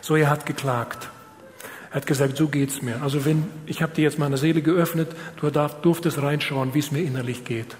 So, 0.00 0.16
er 0.16 0.30
hat 0.30 0.46
geklagt. 0.46 1.08
Er 1.90 1.96
hat 1.96 2.06
gesagt, 2.06 2.36
so 2.36 2.48
geht's 2.48 2.82
mir. 2.82 3.02
Also 3.02 3.24
wenn, 3.24 3.48
ich 3.66 3.82
habe 3.82 3.94
dir 3.94 4.02
jetzt 4.02 4.18
meine 4.18 4.36
Seele 4.36 4.62
geöffnet, 4.62 5.10
du 5.40 5.50
darf, 5.50 5.80
durftest 5.80 6.20
reinschauen, 6.20 6.74
wie 6.74 6.80
es 6.80 6.90
mir 6.90 7.02
innerlich 7.02 7.44
geht. 7.44 7.76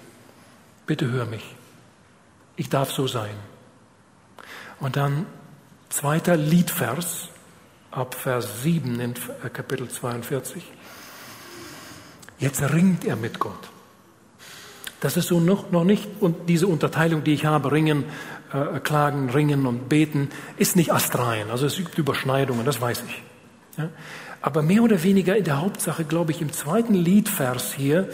Bitte 0.85 1.11
hör 1.11 1.25
mich. 1.25 1.55
Ich 2.55 2.69
darf 2.69 2.91
so 2.91 3.07
sein. 3.07 3.35
Und 4.79 4.95
dann 4.95 5.25
zweiter 5.89 6.37
Liedvers 6.37 7.29
ab 7.91 8.15
Vers 8.15 8.63
7 8.63 8.99
in 8.99 9.13
Kapitel 9.53 9.89
42. 9.89 10.63
Jetzt 12.39 12.61
ringt 12.61 13.05
er 13.05 13.15
mit 13.15 13.39
Gott. 13.39 13.69
Das 15.01 15.15
ist 15.15 15.27
so 15.27 15.39
noch, 15.39 15.71
noch 15.71 15.83
nicht, 15.83 16.07
und 16.19 16.49
diese 16.49 16.67
Unterteilung, 16.67 17.23
die 17.23 17.33
ich 17.33 17.45
habe, 17.45 17.71
ringen, 17.71 18.05
äh, 18.53 18.79
klagen, 18.79 19.29
ringen 19.29 19.65
und 19.65 19.89
beten, 19.89 20.29
ist 20.57 20.75
nicht 20.75 20.93
astrein. 20.93 21.49
Also 21.49 21.65
es 21.65 21.77
gibt 21.77 21.97
Überschneidungen, 21.97 22.65
das 22.65 22.81
weiß 22.81 23.03
ich. 23.07 23.23
Ja? 23.77 23.89
Aber 24.41 24.61
mehr 24.61 24.83
oder 24.83 25.03
weniger 25.03 25.35
in 25.35 25.43
der 25.43 25.61
Hauptsache, 25.61 26.05
glaube 26.05 26.31
ich, 26.31 26.41
im 26.41 26.51
zweiten 26.51 26.93
Liedvers 26.93 27.73
hier, 27.73 28.09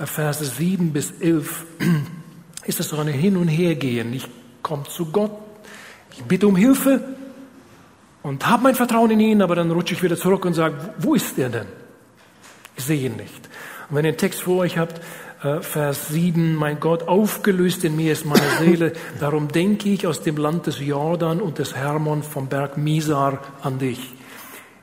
äh, 0.00 0.06
Verse 0.06 0.44
7 0.44 0.92
bis 0.92 1.12
11, 1.20 1.64
ist 2.64 2.80
es 2.80 2.88
so 2.88 2.98
ein 2.98 3.08
Hin- 3.08 3.36
und 3.36 3.48
Hergehen. 3.48 4.12
Ich 4.12 4.26
komme 4.62 4.84
zu 4.84 5.06
Gott, 5.06 5.32
ich 6.12 6.22
bitte 6.24 6.48
um 6.48 6.56
Hilfe 6.56 7.02
und 8.22 8.46
habe 8.46 8.64
mein 8.64 8.74
Vertrauen 8.74 9.10
in 9.10 9.20
ihn, 9.20 9.42
aber 9.42 9.54
dann 9.54 9.70
rutsche 9.70 9.94
ich 9.94 10.02
wieder 10.02 10.16
zurück 10.16 10.44
und 10.44 10.54
sage, 10.54 10.76
wo 10.98 11.14
ist 11.14 11.38
er 11.38 11.50
denn? 11.50 11.66
Ich 12.76 12.84
sehe 12.84 13.06
ihn 13.06 13.16
nicht. 13.16 13.48
Und 13.88 13.96
wenn 13.96 14.04
ihr 14.04 14.12
den 14.12 14.18
Text 14.18 14.40
vor 14.40 14.58
euch 14.58 14.78
habt, 14.78 15.00
äh, 15.42 15.60
Vers 15.60 16.08
7, 16.08 16.54
mein 16.54 16.80
Gott, 16.80 17.08
aufgelöst 17.08 17.84
in 17.84 17.96
mir 17.96 18.12
ist 18.12 18.24
meine 18.24 18.48
Seele, 18.58 18.92
darum 19.20 19.48
denke 19.48 19.88
ich 19.88 20.06
aus 20.06 20.22
dem 20.22 20.36
Land 20.36 20.66
des 20.66 20.80
Jordan 20.80 21.40
und 21.40 21.58
des 21.58 21.74
Hermon 21.74 22.22
vom 22.22 22.48
Berg 22.48 22.76
Misar 22.76 23.38
an 23.62 23.78
dich. 23.78 24.14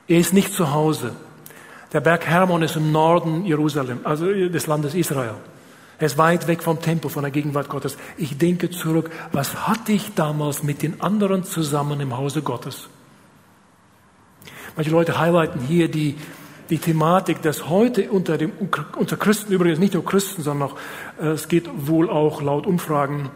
Er 0.06 0.18
ist 0.18 0.32
nicht 0.32 0.52
zu 0.52 0.72
Hause. 0.72 1.12
Der 1.92 2.00
Berg 2.00 2.26
Hermon 2.26 2.62
ist 2.62 2.76
im 2.76 2.92
Norden 2.92 3.44
Jerusalem, 3.44 4.00
also 4.04 4.26
des 4.26 4.66
Landes 4.66 4.94
Israel. 4.94 5.34
Er 5.98 6.06
ist 6.06 6.18
weit 6.18 6.48
weg 6.48 6.62
vom 6.62 6.80
Tempel, 6.80 7.08
von 7.08 7.22
der 7.22 7.30
Gegenwart 7.30 7.68
Gottes. 7.68 7.96
Ich 8.16 8.36
denke 8.36 8.70
zurück, 8.70 9.10
was 9.32 9.68
hatte 9.68 9.92
ich 9.92 10.14
damals 10.14 10.62
mit 10.62 10.82
den 10.82 11.00
anderen 11.00 11.44
zusammen 11.44 12.00
im 12.00 12.16
Hause 12.16 12.42
Gottes? 12.42 12.88
Manche 14.76 14.90
Leute 14.90 15.18
highlighten 15.18 15.60
hier 15.60 15.88
die, 15.88 16.16
die 16.70 16.78
Thematik, 16.78 17.42
dass 17.42 17.68
heute 17.68 18.10
unter, 18.10 18.38
dem, 18.38 18.52
unter 18.98 19.16
Christen, 19.16 19.52
übrigens 19.52 19.78
nicht 19.78 19.94
nur 19.94 20.04
Christen, 20.04 20.42
sondern 20.42 20.70
auch, 20.70 20.76
äh, 21.20 21.28
es 21.28 21.48
geht 21.48 21.68
wohl 21.86 22.08
auch 22.08 22.42
laut 22.42 22.66
Umfragen 22.66 23.30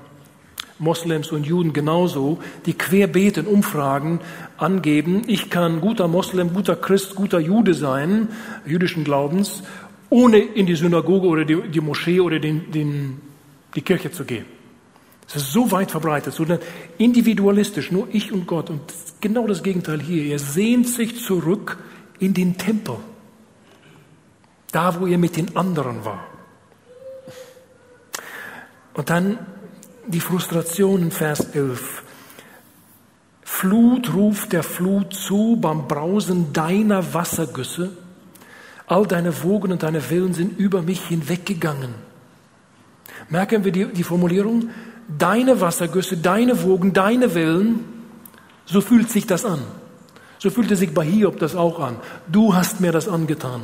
Moslems 0.78 1.32
und 1.32 1.44
Juden 1.44 1.72
genauso, 1.72 2.38
die 2.66 2.74
querbeet 2.74 3.38
in 3.38 3.46
Umfragen 3.46 4.20
angeben, 4.56 5.22
ich 5.26 5.50
kann 5.50 5.80
guter 5.80 6.08
Moslem, 6.08 6.52
guter 6.52 6.76
Christ, 6.76 7.14
guter 7.16 7.40
Jude 7.40 7.74
sein, 7.74 8.28
jüdischen 8.64 9.04
Glaubens, 9.04 9.62
ohne 10.10 10.38
in 10.38 10.66
die 10.66 10.76
Synagoge 10.76 11.26
oder 11.26 11.44
die, 11.44 11.68
die 11.68 11.80
Moschee 11.80 12.20
oder 12.20 12.38
den, 12.38 12.70
den, 12.70 13.20
die 13.74 13.82
Kirche 13.82 14.10
zu 14.10 14.24
gehen. 14.24 14.46
Es 15.26 15.36
ist 15.36 15.52
so 15.52 15.70
weit 15.70 15.90
verbreitet, 15.90 16.32
so 16.32 16.46
individualistisch, 16.96 17.92
nur 17.92 18.08
ich 18.12 18.32
und 18.32 18.46
Gott. 18.46 18.70
Und 18.70 18.80
genau 19.20 19.46
das 19.46 19.62
Gegenteil 19.62 20.00
hier. 20.00 20.32
Er 20.32 20.38
sehnt 20.38 20.88
sich 20.88 21.22
zurück 21.22 21.76
in 22.18 22.32
den 22.32 22.56
Tempel. 22.56 22.96
Da, 24.72 25.00
wo 25.00 25.06
er 25.06 25.18
mit 25.18 25.36
den 25.36 25.56
anderen 25.56 26.04
war. 26.04 26.24
Und 28.94 29.10
dann 29.10 29.38
die 30.06 30.20
Frustration 30.20 31.02
in 31.02 31.10
Vers 31.10 31.40
11. 31.54 32.02
Flut 33.42 34.14
ruft 34.14 34.52
der 34.52 34.62
Flut 34.62 35.14
zu 35.14 35.56
beim 35.60 35.88
Brausen 35.88 36.52
deiner 36.52 37.14
Wassergüsse. 37.14 37.90
All 38.86 39.06
deine 39.06 39.42
Wogen 39.42 39.72
und 39.72 39.82
deine 39.82 40.10
Wellen 40.10 40.32
sind 40.32 40.58
über 40.58 40.82
mich 40.82 41.02
hinweggegangen. 41.06 41.94
Merken 43.28 43.64
wir 43.64 43.72
die, 43.72 43.86
die 43.86 44.04
Formulierung? 44.04 44.70
Deine 45.18 45.60
Wassergüsse, 45.60 46.16
deine 46.16 46.62
Wogen, 46.62 46.92
deine 46.92 47.34
Wellen, 47.34 47.84
so 48.64 48.80
fühlt 48.80 49.10
sich 49.10 49.26
das 49.26 49.44
an. 49.44 49.60
So 50.38 50.50
fühlte 50.50 50.76
sich 50.76 50.94
bei 50.94 51.04
Hiob 51.04 51.38
das 51.38 51.56
auch 51.56 51.80
an. 51.80 51.96
Du 52.28 52.54
hast 52.54 52.80
mir 52.80 52.92
das 52.92 53.08
angetan. 53.08 53.62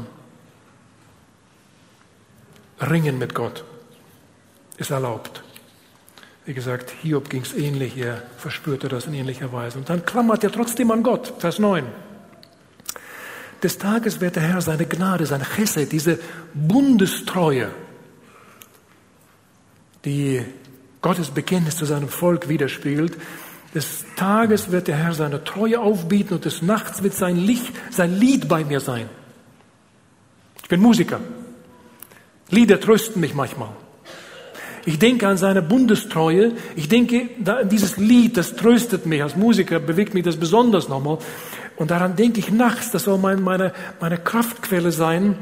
Ringen 2.81 3.19
mit 3.19 3.35
Gott 3.35 3.65
ist 4.77 4.91
erlaubt. 4.91 5.43
Wie 6.47 6.55
gesagt, 6.55 6.93
Hiob 7.03 7.31
ging 7.31 7.43
es 7.43 7.55
ähnlich, 7.55 7.97
er 7.97 8.23
verspürte 8.37 8.89
das 8.89 9.07
in 9.07 9.15
ähnlicher 9.15 9.53
Weise. 9.53 9.79
Und 9.79 9.89
dann 9.89 10.05
klammert 10.05 10.45
er 10.45 10.53
trotzdem 10.53 10.91
an 10.91 11.03
Gott, 11.03 11.33
Vers 11.39 11.59
9. 11.59 11.87
Des 13.63 13.79
Tages 13.79 14.21
wird 14.21 14.37
der 14.37 14.43
Herr 14.43 14.61
seine 14.61 14.85
Gnade, 14.85 15.25
seine 15.25 15.45
Chesed, 15.45 15.91
diese 15.91 16.19
Bundestreue, 16.53 17.71
die 20.05 20.45
Gottes 21.01 21.31
Bekenntnis 21.31 21.77
zu 21.77 21.87
seinem 21.87 22.09
Volk 22.09 22.49
widerspiegelt, 22.49 23.17
des 23.75 24.05
Tages 24.17 24.71
wird 24.71 24.87
der 24.87 24.97
Herr 24.97 25.15
seine 25.15 25.45
Treue 25.45 25.81
aufbieten 25.81 26.35
und 26.35 26.45
des 26.45 26.61
Nachts 26.61 27.03
wird 27.03 27.15
sein 27.15 27.37
Licht, 27.37 27.73
sein 27.91 28.15
Lied 28.15 28.49
bei 28.49 28.65
mir 28.65 28.81
sein. 28.81 29.09
Ich 30.63 30.69
bin 30.69 30.81
Musiker. 30.81 31.21
Lieder 32.51 32.81
trösten 32.81 33.21
mich 33.21 33.35
manchmal. 33.35 33.71
Ich 34.87 34.99
denke 34.99 35.27
an 35.27 35.37
seine 35.37 35.63
Bundestreue. 35.63 36.53
Ich 36.77 36.89
denke 36.89 37.31
an 37.47 37.69
dieses 37.69 37.97
Lied, 37.97 38.37
das 38.37 38.55
tröstet 38.55 39.07
mich. 39.07 39.23
Als 39.23 39.37
Musiker 39.37 39.81
bewegt 39.81 40.13
mich 40.13 40.25
das 40.25 40.37
besonders 40.37 40.89
nochmal. 40.89 41.19
Und 41.77 41.91
daran 41.91 42.17
denke 42.17 42.41
ich 42.41 42.51
nachts. 42.51 42.91
Das 42.91 43.05
soll 43.05 43.19
meine, 43.19 43.41
meine, 43.41 43.73
meine 44.01 44.19
Kraftquelle 44.19 44.93
sein. 44.93 45.37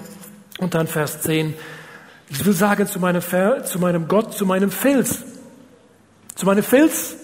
Und 0.58 0.74
dann 0.74 0.86
Vers 0.86 1.22
10. 1.22 1.54
Ich 2.28 2.44
will 2.44 2.52
sagen 2.52 2.86
zu 2.86 3.00
meinem, 3.00 3.20
zu 3.20 3.78
meinem 3.78 4.06
Gott, 4.06 4.34
zu 4.34 4.46
meinem 4.46 4.70
Fels. 4.70 5.24
Zu 6.34 6.46
meinem 6.46 6.62
Fels. 6.62 7.16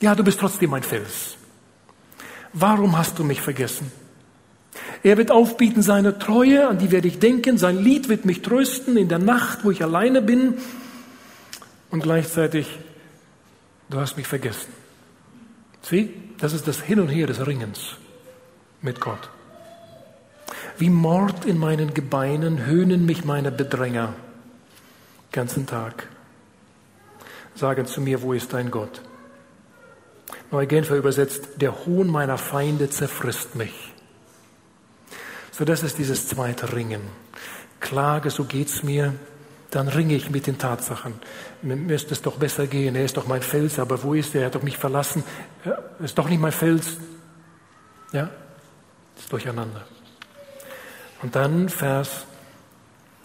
Ja, 0.00 0.14
du 0.14 0.22
bist 0.22 0.38
trotzdem 0.38 0.70
mein 0.70 0.82
Fels. 0.82 1.36
Warum 2.52 2.96
hast 2.96 3.18
du 3.18 3.24
mich 3.24 3.40
vergessen? 3.40 3.90
Er 5.02 5.16
wird 5.16 5.30
aufbieten 5.30 5.82
seine 5.82 6.18
Treue, 6.18 6.68
an 6.68 6.78
die 6.78 6.90
werde 6.90 7.08
ich 7.08 7.18
denken. 7.18 7.58
Sein 7.58 7.78
Lied 7.78 8.08
wird 8.08 8.24
mich 8.24 8.42
trösten 8.42 8.96
in 8.96 9.08
der 9.08 9.18
Nacht, 9.18 9.64
wo 9.64 9.70
ich 9.70 9.82
alleine 9.82 10.22
bin. 10.22 10.54
Und 11.90 12.02
gleichzeitig, 12.02 12.78
du 13.90 13.98
hast 13.98 14.16
mich 14.16 14.26
vergessen. 14.26 14.72
Sieh, 15.82 16.10
das 16.38 16.52
ist 16.52 16.66
das 16.68 16.80
Hin 16.80 17.00
und 17.00 17.08
Her 17.08 17.26
des 17.26 17.46
Ringens 17.46 17.96
mit 18.82 19.00
Gott. 19.00 19.30
Wie 20.76 20.90
Mord 20.90 21.44
in 21.44 21.58
meinen 21.58 21.94
Gebeinen 21.94 22.66
höhnen 22.66 23.06
mich 23.06 23.24
meine 23.24 23.50
Bedränger 23.50 24.14
ganzen 25.32 25.66
Tag. 25.66 26.08
Sagen 27.54 27.86
zu 27.86 28.00
mir, 28.00 28.22
wo 28.22 28.32
ist 28.32 28.52
dein 28.52 28.70
Gott? 28.70 29.02
Neue 30.50 30.66
Genfer 30.66 30.96
übersetzt, 30.96 31.48
der 31.56 31.86
Hohn 31.86 32.08
meiner 32.08 32.38
Feinde 32.38 32.88
zerfrisst 32.90 33.54
mich. 33.54 33.92
So, 35.58 35.64
das 35.64 35.82
ist 35.82 35.98
dieses 35.98 36.28
zweite 36.28 36.72
Ringen. 36.72 37.00
Klage, 37.80 38.30
so 38.30 38.44
geht's 38.44 38.84
mir, 38.84 39.14
dann 39.72 39.88
ringe 39.88 40.14
ich 40.14 40.30
mit 40.30 40.46
den 40.46 40.56
Tatsachen. 40.56 41.14
Mir 41.62 41.74
müsste 41.74 42.14
es 42.14 42.22
doch 42.22 42.36
besser 42.36 42.68
gehen. 42.68 42.94
Er 42.94 43.04
ist 43.04 43.16
doch 43.16 43.26
mein 43.26 43.42
Fels, 43.42 43.80
aber 43.80 44.00
wo 44.04 44.14
ist 44.14 44.36
er? 44.36 44.42
Er 44.42 44.46
hat 44.46 44.54
doch 44.54 44.62
mich 44.62 44.78
verlassen. 44.78 45.24
Er 45.64 45.82
ist 45.98 46.16
doch 46.16 46.28
nicht 46.28 46.40
mein 46.40 46.52
Fels. 46.52 46.98
Ja, 48.12 48.30
ist 49.18 49.32
durcheinander. 49.32 49.84
Und 51.22 51.34
dann 51.34 51.68
Vers 51.68 52.24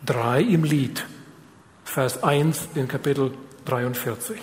3 0.08 0.42
im 0.42 0.64
Lied, 0.64 1.06
Vers 1.86 2.24
1 2.24 2.70
in 2.74 2.88
Kapitel 2.88 3.32
43. 3.66 4.42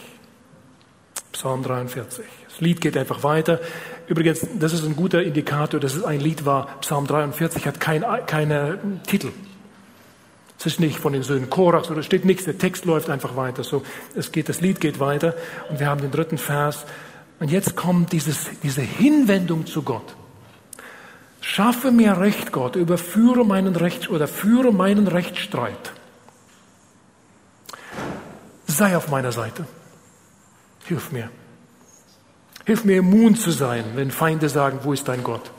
Psalm 1.33 1.65
43. 1.65 2.25
Das 2.49 2.61
Lied 2.61 2.81
geht 2.81 2.97
einfach 2.97 3.25
weiter. 3.25 3.59
Übrigens, 4.11 4.45
das 4.59 4.73
ist 4.73 4.85
ein 4.85 4.97
guter 4.97 5.23
Indikator, 5.23 5.79
dass 5.79 5.95
es 5.95 6.03
ein 6.03 6.19
Lied 6.19 6.45
war. 6.45 6.81
Psalm 6.81 7.07
43 7.07 7.65
hat 7.65 7.79
kein, 7.79 8.05
keine 8.27 8.81
Titel. 9.07 9.31
Es 10.59 10.67
ist 10.67 10.81
nicht 10.81 10.99
von 10.99 11.13
den 11.13 11.23
Söhnen 11.23 11.49
Korachs 11.49 11.93
oder 11.93 12.03
steht 12.03 12.25
nichts. 12.25 12.43
Der 12.43 12.59
Text 12.59 12.87
läuft 12.87 13.09
einfach 13.09 13.37
weiter. 13.37 13.63
So, 13.63 13.85
es 14.17 14.33
geht, 14.33 14.49
das 14.49 14.61
Lied 14.61 14.81
geht 14.81 14.99
weiter. 14.99 15.37
Und 15.69 15.79
wir 15.79 15.87
haben 15.87 16.01
den 16.01 16.11
dritten 16.11 16.39
Vers. 16.39 16.87
Und 17.39 17.53
jetzt 17.53 17.77
kommt 17.77 18.11
dieses, 18.11 18.51
diese 18.65 18.81
Hinwendung 18.81 19.67
zu 19.67 19.83
Gott. 19.83 20.17
Schaffe 21.41 21.93
mir 21.93 22.19
Recht, 22.19 22.51
Gott, 22.51 22.75
überführe 22.75 23.45
meinen 23.45 23.77
Recht 23.77 24.11
oder 24.11 24.27
führe 24.27 24.73
meinen 24.73 25.07
Rechtsstreit. 25.07 25.93
Sei 28.67 28.97
auf 28.97 29.09
meiner 29.09 29.31
Seite. 29.31 29.67
Hilf 30.87 31.13
mir. 31.13 31.31
Hilf 32.67 32.85
mir 32.85 32.99
immun 32.99 33.37
zu 33.37 33.51
sein, 33.51 33.85
wenn 33.95 34.11
Feinde 34.11 34.49
sagen, 34.49 34.81
wo 34.83 34.93
ist 34.93 35.09
dein 35.09 35.25
Gott? 35.25 35.51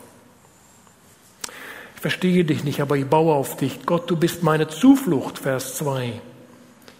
Ich 1.95 2.01
verstehe 2.01 2.45
dich 2.45 2.63
nicht, 2.63 2.81
aber 2.81 2.97
ich 2.97 3.05
baue 3.05 3.33
auf 3.33 3.57
dich. 3.57 3.85
Gott, 3.85 4.09
du 4.09 4.15
bist 4.15 4.43
meine 4.43 4.67
Zuflucht, 4.67 5.39
Vers 5.39 5.75
2. 5.77 6.21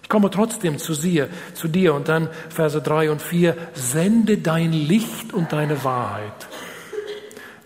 Ich 0.02 0.08
komme 0.08 0.30
trotzdem 0.30 0.78
zu 0.78 0.94
dir, 0.94 1.28
zu 1.54 1.68
dir. 1.68 1.94
Und 1.94 2.08
dann 2.08 2.28
Verse 2.50 2.80
3 2.80 3.10
und 3.10 3.22
4, 3.22 3.56
sende 3.74 4.38
dein 4.38 4.72
Licht 4.72 5.32
und 5.32 5.52
deine 5.52 5.82
Wahrheit. 5.84 6.46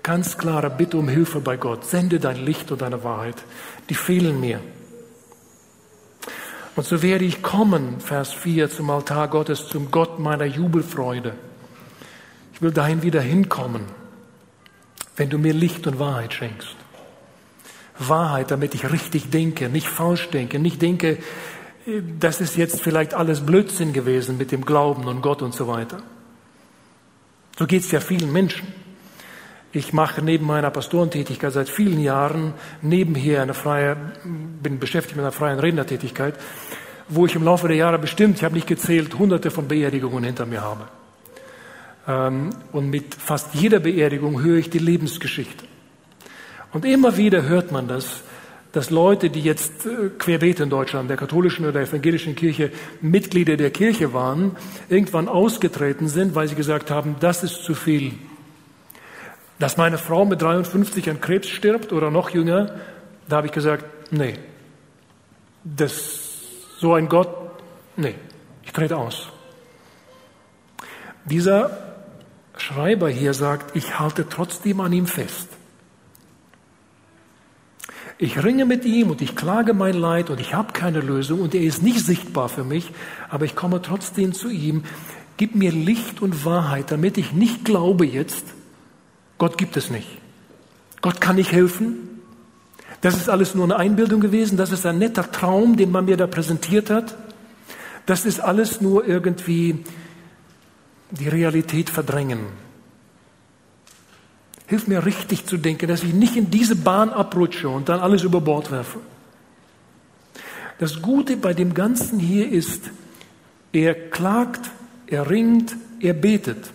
Ganz 0.02 0.38
klare 0.38 0.70
Bitte 0.70 0.98
um 0.98 1.08
Hilfe 1.08 1.40
bei 1.40 1.56
Gott. 1.56 1.84
Sende 1.84 2.20
dein 2.20 2.36
Licht 2.36 2.70
und 2.70 2.80
deine 2.80 3.02
Wahrheit. 3.02 3.36
Die 3.90 3.94
fehlen 3.94 4.40
mir. 4.40 4.60
Und 6.76 6.86
so 6.86 7.02
werde 7.02 7.24
ich 7.24 7.42
kommen, 7.42 8.00
Vers 8.00 8.32
4, 8.32 8.70
zum 8.70 8.90
Altar 8.90 9.28
Gottes, 9.28 9.66
zum 9.66 9.90
Gott 9.90 10.18
meiner 10.20 10.44
Jubelfreude. 10.44 11.34
Ich 12.56 12.62
will 12.62 12.72
dahin 12.72 13.02
wieder 13.02 13.20
hinkommen, 13.20 13.82
wenn 15.14 15.28
du 15.28 15.36
mir 15.36 15.52
Licht 15.52 15.86
und 15.86 15.98
Wahrheit 15.98 16.32
schenkst. 16.32 16.74
Wahrheit, 17.98 18.50
damit 18.50 18.74
ich 18.74 18.90
richtig 18.90 19.28
denke, 19.28 19.68
nicht 19.68 19.86
falsch 19.86 20.30
denke, 20.30 20.58
nicht 20.58 20.80
denke, 20.80 21.18
das 22.18 22.40
ist 22.40 22.56
jetzt 22.56 22.80
vielleicht 22.80 23.12
alles 23.12 23.44
Blödsinn 23.44 23.92
gewesen 23.92 24.38
mit 24.38 24.52
dem 24.52 24.64
Glauben 24.64 25.06
und 25.06 25.20
Gott 25.20 25.42
und 25.42 25.52
so 25.52 25.68
weiter. 25.68 25.98
So 27.58 27.66
geht 27.66 27.82
es 27.82 27.90
ja 27.90 28.00
vielen 28.00 28.32
Menschen. 28.32 28.66
Ich 29.72 29.92
mache 29.92 30.22
neben 30.22 30.46
meiner 30.46 30.70
Pastorentätigkeit 30.70 31.52
seit 31.52 31.68
vielen 31.68 32.00
Jahren 32.00 32.54
nebenher 32.80 33.42
eine 33.42 33.52
freie, 33.52 33.98
bin 34.62 34.78
beschäftigt 34.78 35.16
mit 35.16 35.24
einer 35.26 35.32
freien 35.32 35.58
Rednertätigkeit, 35.58 36.36
wo 37.10 37.26
ich 37.26 37.34
im 37.34 37.44
Laufe 37.44 37.68
der 37.68 37.76
Jahre 37.76 37.98
bestimmt, 37.98 38.38
ich 38.38 38.44
habe 38.44 38.54
nicht 38.54 38.66
gezählt, 38.66 39.18
hunderte 39.18 39.50
von 39.50 39.68
Beerdigungen 39.68 40.24
hinter 40.24 40.46
mir 40.46 40.62
habe. 40.62 40.88
Ähm, 42.06 42.50
und 42.72 42.90
mit 42.90 43.14
fast 43.14 43.54
jeder 43.54 43.80
Beerdigung 43.80 44.42
höre 44.42 44.58
ich 44.58 44.70
die 44.70 44.78
Lebensgeschichte. 44.78 45.64
Und 46.72 46.84
immer 46.84 47.16
wieder 47.16 47.42
hört 47.42 47.72
man 47.72 47.88
das, 47.88 48.22
dass 48.72 48.90
Leute, 48.90 49.30
die 49.30 49.40
jetzt 49.40 49.86
äh, 49.86 50.10
querbeet 50.18 50.60
in 50.60 50.70
Deutschland, 50.70 51.08
der 51.08 51.16
katholischen 51.16 51.66
oder 51.66 51.80
evangelischen 51.80 52.36
Kirche, 52.36 52.70
Mitglieder 53.00 53.56
der 53.56 53.70
Kirche 53.70 54.12
waren, 54.12 54.56
irgendwann 54.88 55.28
ausgetreten 55.28 56.08
sind, 56.08 56.34
weil 56.34 56.48
sie 56.48 56.54
gesagt 56.54 56.90
haben, 56.90 57.16
das 57.20 57.42
ist 57.42 57.64
zu 57.64 57.74
viel. 57.74 58.12
Dass 59.58 59.78
meine 59.78 59.96
Frau 59.96 60.26
mit 60.26 60.42
53 60.42 61.08
an 61.08 61.20
Krebs 61.20 61.48
stirbt 61.48 61.92
oder 61.92 62.10
noch 62.10 62.30
jünger, 62.30 62.78
da 63.28 63.36
habe 63.36 63.46
ich 63.46 63.52
gesagt, 63.54 64.12
nee, 64.12 64.34
das, 65.64 66.20
so 66.78 66.92
ein 66.92 67.08
Gott, 67.08 67.30
nee, 67.96 68.14
ich 68.62 68.72
trete 68.72 68.98
aus. 68.98 69.28
Dieser 71.24 71.85
Schreiber 72.66 73.08
hier 73.08 73.32
sagt, 73.32 73.76
ich 73.76 74.00
halte 74.00 74.28
trotzdem 74.28 74.80
an 74.80 74.92
ihm 74.92 75.06
fest. 75.06 75.46
Ich 78.18 78.42
ringe 78.42 78.64
mit 78.64 78.84
ihm 78.84 79.10
und 79.10 79.22
ich 79.22 79.36
klage 79.36 79.72
mein 79.72 79.94
Leid 79.94 80.30
und 80.30 80.40
ich 80.40 80.52
habe 80.52 80.72
keine 80.72 80.98
Lösung 80.98 81.42
und 81.42 81.54
er 81.54 81.60
ist 81.60 81.84
nicht 81.84 82.04
sichtbar 82.04 82.48
für 82.48 82.64
mich, 82.64 82.90
aber 83.28 83.44
ich 83.44 83.54
komme 83.54 83.82
trotzdem 83.82 84.32
zu 84.32 84.48
ihm. 84.48 84.82
Gib 85.36 85.54
mir 85.54 85.70
Licht 85.70 86.20
und 86.20 86.44
Wahrheit, 86.44 86.90
damit 86.90 87.18
ich 87.18 87.32
nicht 87.32 87.64
glaube 87.64 88.04
jetzt, 88.04 88.46
Gott 89.38 89.58
gibt 89.58 89.76
es 89.76 89.88
nicht. 89.88 90.08
Gott 91.02 91.20
kann 91.20 91.36
nicht 91.36 91.52
helfen. 91.52 92.20
Das 93.00 93.14
ist 93.14 93.28
alles 93.28 93.54
nur 93.54 93.62
eine 93.62 93.76
Einbildung 93.76 94.20
gewesen. 94.20 94.56
Das 94.56 94.72
ist 94.72 94.84
ein 94.86 94.98
netter 94.98 95.30
Traum, 95.30 95.76
den 95.76 95.92
man 95.92 96.06
mir 96.06 96.16
da 96.16 96.26
präsentiert 96.26 96.90
hat. 96.90 97.16
Das 98.06 98.26
ist 98.26 98.40
alles 98.40 98.80
nur 98.80 99.06
irgendwie 99.06 99.84
die 101.10 101.28
Realität 101.28 101.90
verdrängen. 101.90 102.40
Hilf 104.66 104.88
mir 104.88 105.06
richtig 105.06 105.46
zu 105.46 105.56
denken, 105.56 105.86
dass 105.86 106.02
ich 106.02 106.12
nicht 106.12 106.36
in 106.36 106.50
diese 106.50 106.74
Bahn 106.74 107.10
abrutsche 107.10 107.68
und 107.68 107.88
dann 107.88 108.00
alles 108.00 108.24
über 108.24 108.40
Bord 108.40 108.70
werfe. 108.70 108.98
Das 110.78 111.00
Gute 111.00 111.36
bei 111.36 111.54
dem 111.54 111.72
Ganzen 111.72 112.18
hier 112.18 112.50
ist, 112.50 112.90
er 113.72 113.94
klagt, 113.94 114.70
er 115.06 115.30
ringt, 115.30 115.76
er 116.00 116.14
betet. 116.14 116.70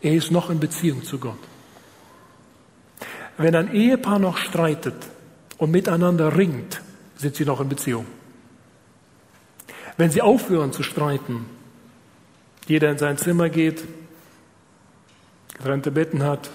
Er 0.00 0.14
ist 0.14 0.30
noch 0.30 0.50
in 0.50 0.60
Beziehung 0.60 1.02
zu 1.02 1.18
Gott. 1.18 1.38
Wenn 3.36 3.54
ein 3.54 3.72
Ehepaar 3.72 4.18
noch 4.18 4.36
streitet 4.36 4.94
und 5.58 5.70
miteinander 5.70 6.36
ringt, 6.36 6.80
sind 7.16 7.34
sie 7.34 7.44
noch 7.44 7.60
in 7.60 7.68
Beziehung. 7.68 8.06
Wenn 9.96 10.10
sie 10.10 10.22
aufhören 10.22 10.72
zu 10.72 10.84
streiten, 10.84 11.46
jeder 12.68 12.90
in 12.90 12.98
sein 12.98 13.18
Zimmer 13.18 13.48
geht, 13.48 13.84
getrennte 15.54 15.90
Betten 15.90 16.22
hat, 16.22 16.50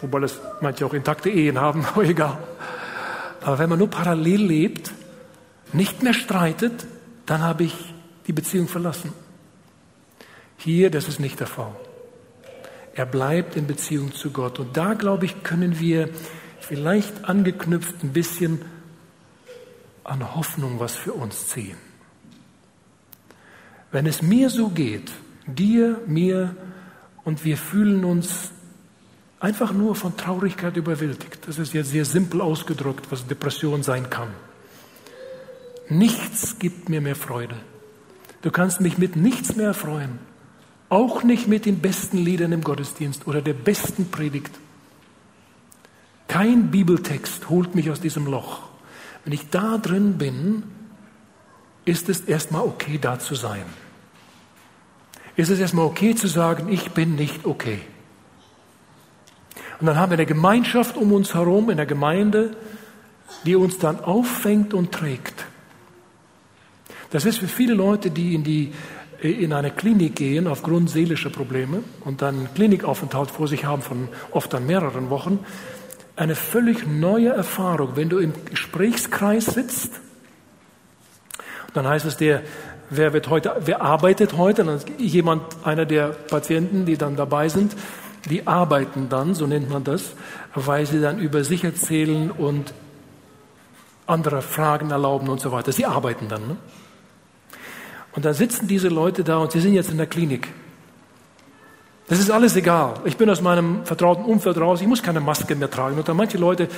wobei 0.00 0.20
das 0.20 0.40
manche 0.60 0.86
auch 0.86 0.94
intakte 0.94 1.30
Ehen 1.30 1.60
haben, 1.60 1.84
aber 1.92 2.04
egal. 2.04 2.38
Aber 3.40 3.58
wenn 3.58 3.70
man 3.70 3.78
nur 3.78 3.90
parallel 3.90 4.42
lebt, 4.42 4.92
nicht 5.72 6.02
mehr 6.02 6.14
streitet, 6.14 6.86
dann 7.26 7.42
habe 7.42 7.64
ich 7.64 7.74
die 8.26 8.32
Beziehung 8.32 8.68
verlassen. 8.68 9.12
Hier, 10.56 10.90
das 10.90 11.08
ist 11.08 11.20
nicht 11.20 11.40
der 11.40 11.46
Fall. 11.46 11.74
Er 12.94 13.06
bleibt 13.06 13.56
in 13.56 13.66
Beziehung 13.66 14.12
zu 14.12 14.30
Gott. 14.30 14.58
Und 14.58 14.76
da, 14.76 14.94
glaube 14.94 15.24
ich, 15.24 15.42
können 15.42 15.78
wir 15.78 16.10
vielleicht 16.60 17.24
angeknüpft 17.24 18.02
ein 18.02 18.12
bisschen 18.12 18.62
an 20.04 20.34
Hoffnung 20.34 20.80
was 20.80 20.96
für 20.96 21.12
uns 21.12 21.48
ziehen. 21.48 21.76
Wenn 23.92 24.06
es 24.06 24.22
mir 24.22 24.50
so 24.50 24.68
geht, 24.68 25.10
dir, 25.54 26.00
mir, 26.06 26.54
und 27.24 27.44
wir 27.44 27.56
fühlen 27.56 28.04
uns 28.04 28.50
einfach 29.38 29.72
nur 29.72 29.94
von 29.94 30.16
Traurigkeit 30.16 30.76
überwältigt. 30.76 31.46
Das 31.46 31.58
ist 31.58 31.72
jetzt 31.72 31.90
sehr 31.90 32.04
simpel 32.04 32.40
ausgedrückt, 32.40 33.06
was 33.10 33.26
Depression 33.26 33.82
sein 33.82 34.10
kann. 34.10 34.28
Nichts 35.88 36.58
gibt 36.58 36.88
mir 36.88 37.00
mehr 37.00 37.16
Freude. 37.16 37.56
Du 38.42 38.50
kannst 38.50 38.80
mich 38.80 38.96
mit 38.96 39.16
nichts 39.16 39.56
mehr 39.56 39.74
freuen. 39.74 40.18
Auch 40.88 41.22
nicht 41.22 41.46
mit 41.46 41.66
den 41.66 41.80
besten 41.80 42.18
Liedern 42.18 42.52
im 42.52 42.62
Gottesdienst 42.62 43.26
oder 43.26 43.42
der 43.42 43.54
besten 43.54 44.10
Predigt. 44.10 44.58
Kein 46.26 46.70
Bibeltext 46.70 47.48
holt 47.48 47.74
mich 47.74 47.90
aus 47.90 48.00
diesem 48.00 48.26
Loch. 48.26 48.62
Wenn 49.24 49.32
ich 49.32 49.50
da 49.50 49.78
drin 49.78 50.16
bin, 50.16 50.62
ist 51.84 52.08
es 52.08 52.20
erstmal 52.20 52.62
okay, 52.62 52.98
da 53.00 53.18
zu 53.18 53.34
sein. 53.34 53.64
Ist 55.36 55.50
es 55.50 55.58
erstmal 55.58 55.86
okay 55.86 56.14
zu 56.14 56.26
sagen, 56.26 56.68
ich 56.70 56.90
bin 56.90 57.14
nicht 57.14 57.44
okay. 57.44 57.80
Und 59.80 59.86
dann 59.86 59.96
haben 59.96 60.10
wir 60.10 60.18
eine 60.18 60.26
Gemeinschaft 60.26 60.96
um 60.96 61.12
uns 61.12 61.34
herum, 61.34 61.70
in 61.70 61.76
der 61.76 61.86
Gemeinde, 61.86 62.56
die 63.44 63.56
uns 63.56 63.78
dann 63.78 64.00
auffängt 64.00 64.74
und 64.74 64.92
trägt. 64.92 65.46
Das 67.10 67.24
ist 67.24 67.38
für 67.38 67.48
viele 67.48 67.74
Leute, 67.74 68.10
die 68.10 68.34
in 68.34 68.44
die 68.44 68.72
in 69.20 69.52
eine 69.52 69.70
Klinik 69.70 70.16
gehen 70.16 70.46
aufgrund 70.46 70.88
seelischer 70.88 71.28
Probleme 71.28 71.82
und 72.04 72.22
dann 72.22 72.36
einen 72.36 72.54
Klinikaufenthalt 72.54 73.30
vor 73.30 73.48
sich 73.48 73.66
haben 73.66 73.82
von 73.82 74.08
oft 74.30 74.54
an 74.54 74.66
mehreren 74.66 75.10
Wochen, 75.10 75.40
eine 76.16 76.34
völlig 76.34 76.86
neue 76.86 77.28
Erfahrung, 77.28 77.96
wenn 77.96 78.08
du 78.08 78.18
im 78.18 78.32
Gesprächskreis 78.46 79.46
sitzt. 79.46 80.00
Dann 81.74 81.86
heißt 81.86 82.06
es, 82.06 82.16
der 82.16 82.42
wer, 82.90 83.12
wird 83.12 83.30
heute, 83.30 83.56
wer 83.60 83.82
arbeitet 83.82 84.36
heute? 84.36 84.64
Dann 84.64 84.80
jemand, 84.98 85.42
einer 85.64 85.86
der 85.86 86.08
Patienten, 86.08 86.84
die 86.84 86.98
dann 86.98 87.16
dabei 87.16 87.48
sind, 87.48 87.74
die 88.28 88.46
arbeiten 88.46 89.08
dann, 89.08 89.34
so 89.34 89.46
nennt 89.46 89.70
man 89.70 89.84
das, 89.84 90.14
weil 90.54 90.84
sie 90.86 91.00
dann 91.00 91.18
über 91.18 91.42
sich 91.42 91.64
erzählen 91.64 92.30
und 92.30 92.74
andere 94.06 94.42
Fragen 94.42 94.90
erlauben 94.90 95.28
und 95.28 95.40
so 95.40 95.52
weiter. 95.52 95.72
Sie 95.72 95.86
arbeiten 95.86 96.28
dann. 96.28 96.46
Ne? 96.46 96.56
Und 98.12 98.24
dann 98.24 98.34
sitzen 98.34 98.66
diese 98.66 98.88
Leute 98.88 99.24
da 99.24 99.38
und 99.38 99.52
sie 99.52 99.60
sind 99.60 99.72
jetzt 99.72 99.90
in 99.90 99.96
der 99.96 100.06
Klinik. 100.06 100.48
Das 102.08 102.18
ist 102.18 102.30
alles 102.30 102.56
egal. 102.56 102.94
Ich 103.04 103.16
bin 103.16 103.30
aus 103.30 103.40
meinem 103.40 103.86
vertrauten 103.86 104.24
Umfeld 104.24 104.58
raus. 104.58 104.80
Ich 104.80 104.88
muss 104.88 105.00
keine 105.00 105.20
Maske 105.20 105.54
mehr 105.54 105.70
tragen. 105.70 105.96
Und 105.96 106.08
dann 106.08 106.16
manche 106.16 106.38
Leute, 106.38 106.68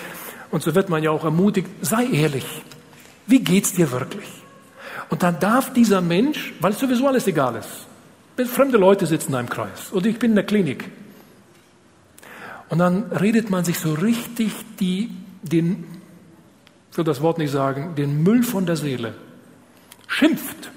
und 0.50 0.62
so 0.62 0.74
wird 0.74 0.90
man 0.90 1.02
ja 1.02 1.10
auch 1.10 1.24
ermutigt, 1.24 1.68
sei 1.80 2.04
ehrlich. 2.04 2.44
Wie 3.26 3.40
geht's 3.40 3.72
dir 3.72 3.90
wirklich? 3.90 4.41
Und 5.12 5.22
dann 5.22 5.38
darf 5.40 5.74
dieser 5.74 6.00
Mensch, 6.00 6.54
weil 6.60 6.72
sowieso 6.72 7.06
alles 7.06 7.26
egal 7.26 7.56
ist, 7.56 8.48
fremde 8.48 8.78
Leute 8.78 9.04
sitzen 9.04 9.32
in 9.32 9.34
einem 9.34 9.48
Kreis 9.50 9.92
und 9.92 10.06
ich 10.06 10.18
bin 10.18 10.30
in 10.30 10.36
der 10.36 10.46
Klinik. 10.46 10.90
Und 12.70 12.78
dann 12.78 13.12
redet 13.12 13.50
man 13.50 13.62
sich 13.62 13.78
so 13.78 13.92
richtig 13.92 14.54
die, 14.80 15.10
den, 15.42 15.84
ich 16.90 16.96
will 16.96 17.04
das 17.04 17.20
Wort 17.20 17.36
nicht 17.36 17.50
sagen, 17.50 17.94
den 17.94 18.22
Müll 18.22 18.42
von 18.42 18.64
der 18.64 18.76
Seele. 18.76 19.12
Schimpft. 20.06 20.70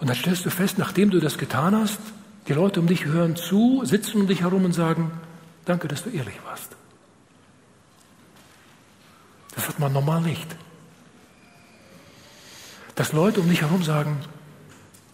Und 0.00 0.10
dann 0.10 0.16
stellst 0.16 0.44
du 0.44 0.50
fest, 0.50 0.76
nachdem 0.76 1.08
du 1.08 1.18
das 1.18 1.38
getan 1.38 1.74
hast, 1.74 1.98
die 2.46 2.52
Leute 2.52 2.80
um 2.80 2.88
dich 2.88 3.06
hören 3.06 3.36
zu, 3.36 3.80
sitzen 3.86 4.20
um 4.20 4.26
dich 4.26 4.42
herum 4.42 4.66
und 4.66 4.74
sagen, 4.74 5.12
danke, 5.64 5.88
dass 5.88 6.04
du 6.04 6.10
ehrlich 6.10 6.38
warst. 6.44 6.76
Das 9.54 9.66
hat 9.66 9.78
man 9.78 9.90
normal 9.90 10.20
nicht. 10.20 10.54
Dass 12.94 13.12
Leute 13.12 13.40
um 13.40 13.48
dich 13.48 13.62
herum 13.62 13.82
sagen, 13.82 14.18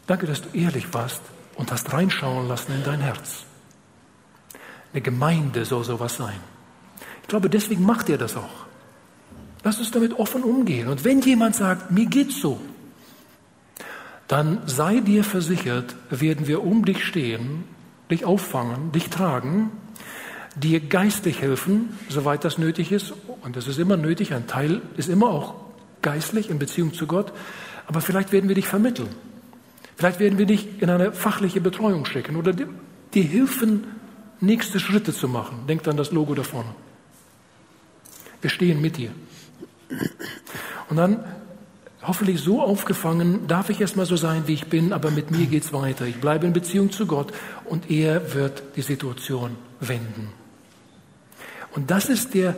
danke, 0.06 0.26
dass 0.26 0.42
du 0.42 0.48
ehrlich 0.56 0.92
warst 0.92 1.22
und 1.56 1.72
hast 1.72 1.92
reinschauen 1.92 2.48
lassen 2.48 2.72
in 2.72 2.84
dein 2.84 3.00
Herz. 3.00 3.44
Eine 4.92 5.02
Gemeinde 5.02 5.64
soll 5.64 5.84
sowas 5.84 6.16
sein. 6.16 6.40
Ich 7.22 7.28
glaube, 7.28 7.48
deswegen 7.48 7.84
macht 7.84 8.08
er 8.08 8.18
das 8.18 8.36
auch. 8.36 8.66
Lass 9.62 9.78
uns 9.78 9.90
damit 9.90 10.18
offen 10.18 10.42
umgehen. 10.42 10.88
Und 10.88 11.04
wenn 11.04 11.20
jemand 11.20 11.54
sagt, 11.54 11.90
mir 11.90 12.06
geht's 12.06 12.40
so, 12.40 12.60
dann 14.26 14.62
sei 14.66 15.00
dir 15.00 15.24
versichert, 15.24 15.96
werden 16.08 16.46
wir 16.46 16.62
um 16.62 16.84
dich 16.84 17.04
stehen, 17.04 17.64
dich 18.10 18.24
auffangen, 18.24 18.92
dich 18.92 19.10
tragen, 19.10 19.70
dir 20.56 20.80
geistig 20.80 21.40
helfen, 21.40 21.96
soweit 22.08 22.44
das 22.44 22.58
nötig 22.58 22.92
ist. 22.92 23.12
Und 23.42 23.56
das 23.56 23.66
ist 23.68 23.78
immer 23.78 23.96
nötig, 23.96 24.32
ein 24.32 24.46
Teil 24.46 24.82
ist 24.96 25.08
immer 25.08 25.30
auch 25.30 25.54
geistlich 26.02 26.50
in 26.50 26.58
Beziehung 26.58 26.94
zu 26.94 27.06
Gott. 27.06 27.32
Aber 27.90 28.00
vielleicht 28.00 28.30
werden 28.30 28.46
wir 28.46 28.54
dich 28.54 28.68
vermitteln. 28.68 29.08
Vielleicht 29.96 30.20
werden 30.20 30.38
wir 30.38 30.46
dich 30.46 30.80
in 30.80 30.90
eine 30.90 31.10
fachliche 31.10 31.60
Betreuung 31.60 32.04
schicken 32.04 32.36
oder 32.36 32.52
dir 32.52 33.24
helfen, 33.24 33.82
nächste 34.38 34.78
Schritte 34.78 35.12
zu 35.12 35.26
machen. 35.26 35.66
Denkt 35.66 35.88
an 35.88 35.96
das 35.96 36.12
Logo 36.12 36.36
da 36.36 36.44
vorne. 36.44 36.72
Wir 38.40 38.48
stehen 38.48 38.80
mit 38.80 38.96
dir. 38.96 39.10
Und 40.88 40.98
dann 40.98 41.24
hoffentlich 42.00 42.40
so 42.40 42.62
aufgefangen, 42.62 43.48
darf 43.48 43.70
ich 43.70 43.80
erstmal 43.80 44.06
so 44.06 44.14
sein, 44.14 44.44
wie 44.46 44.54
ich 44.54 44.68
bin, 44.68 44.92
aber 44.92 45.10
mit 45.10 45.32
mir 45.32 45.46
geht's 45.46 45.72
weiter. 45.72 46.06
Ich 46.06 46.20
bleibe 46.20 46.46
in 46.46 46.52
Beziehung 46.52 46.92
zu 46.92 47.06
Gott 47.06 47.32
und 47.64 47.90
er 47.90 48.34
wird 48.34 48.62
die 48.76 48.82
Situation 48.82 49.56
wenden. 49.80 50.28
Und 51.74 51.90
das 51.90 52.08
ist 52.08 52.34
der 52.34 52.54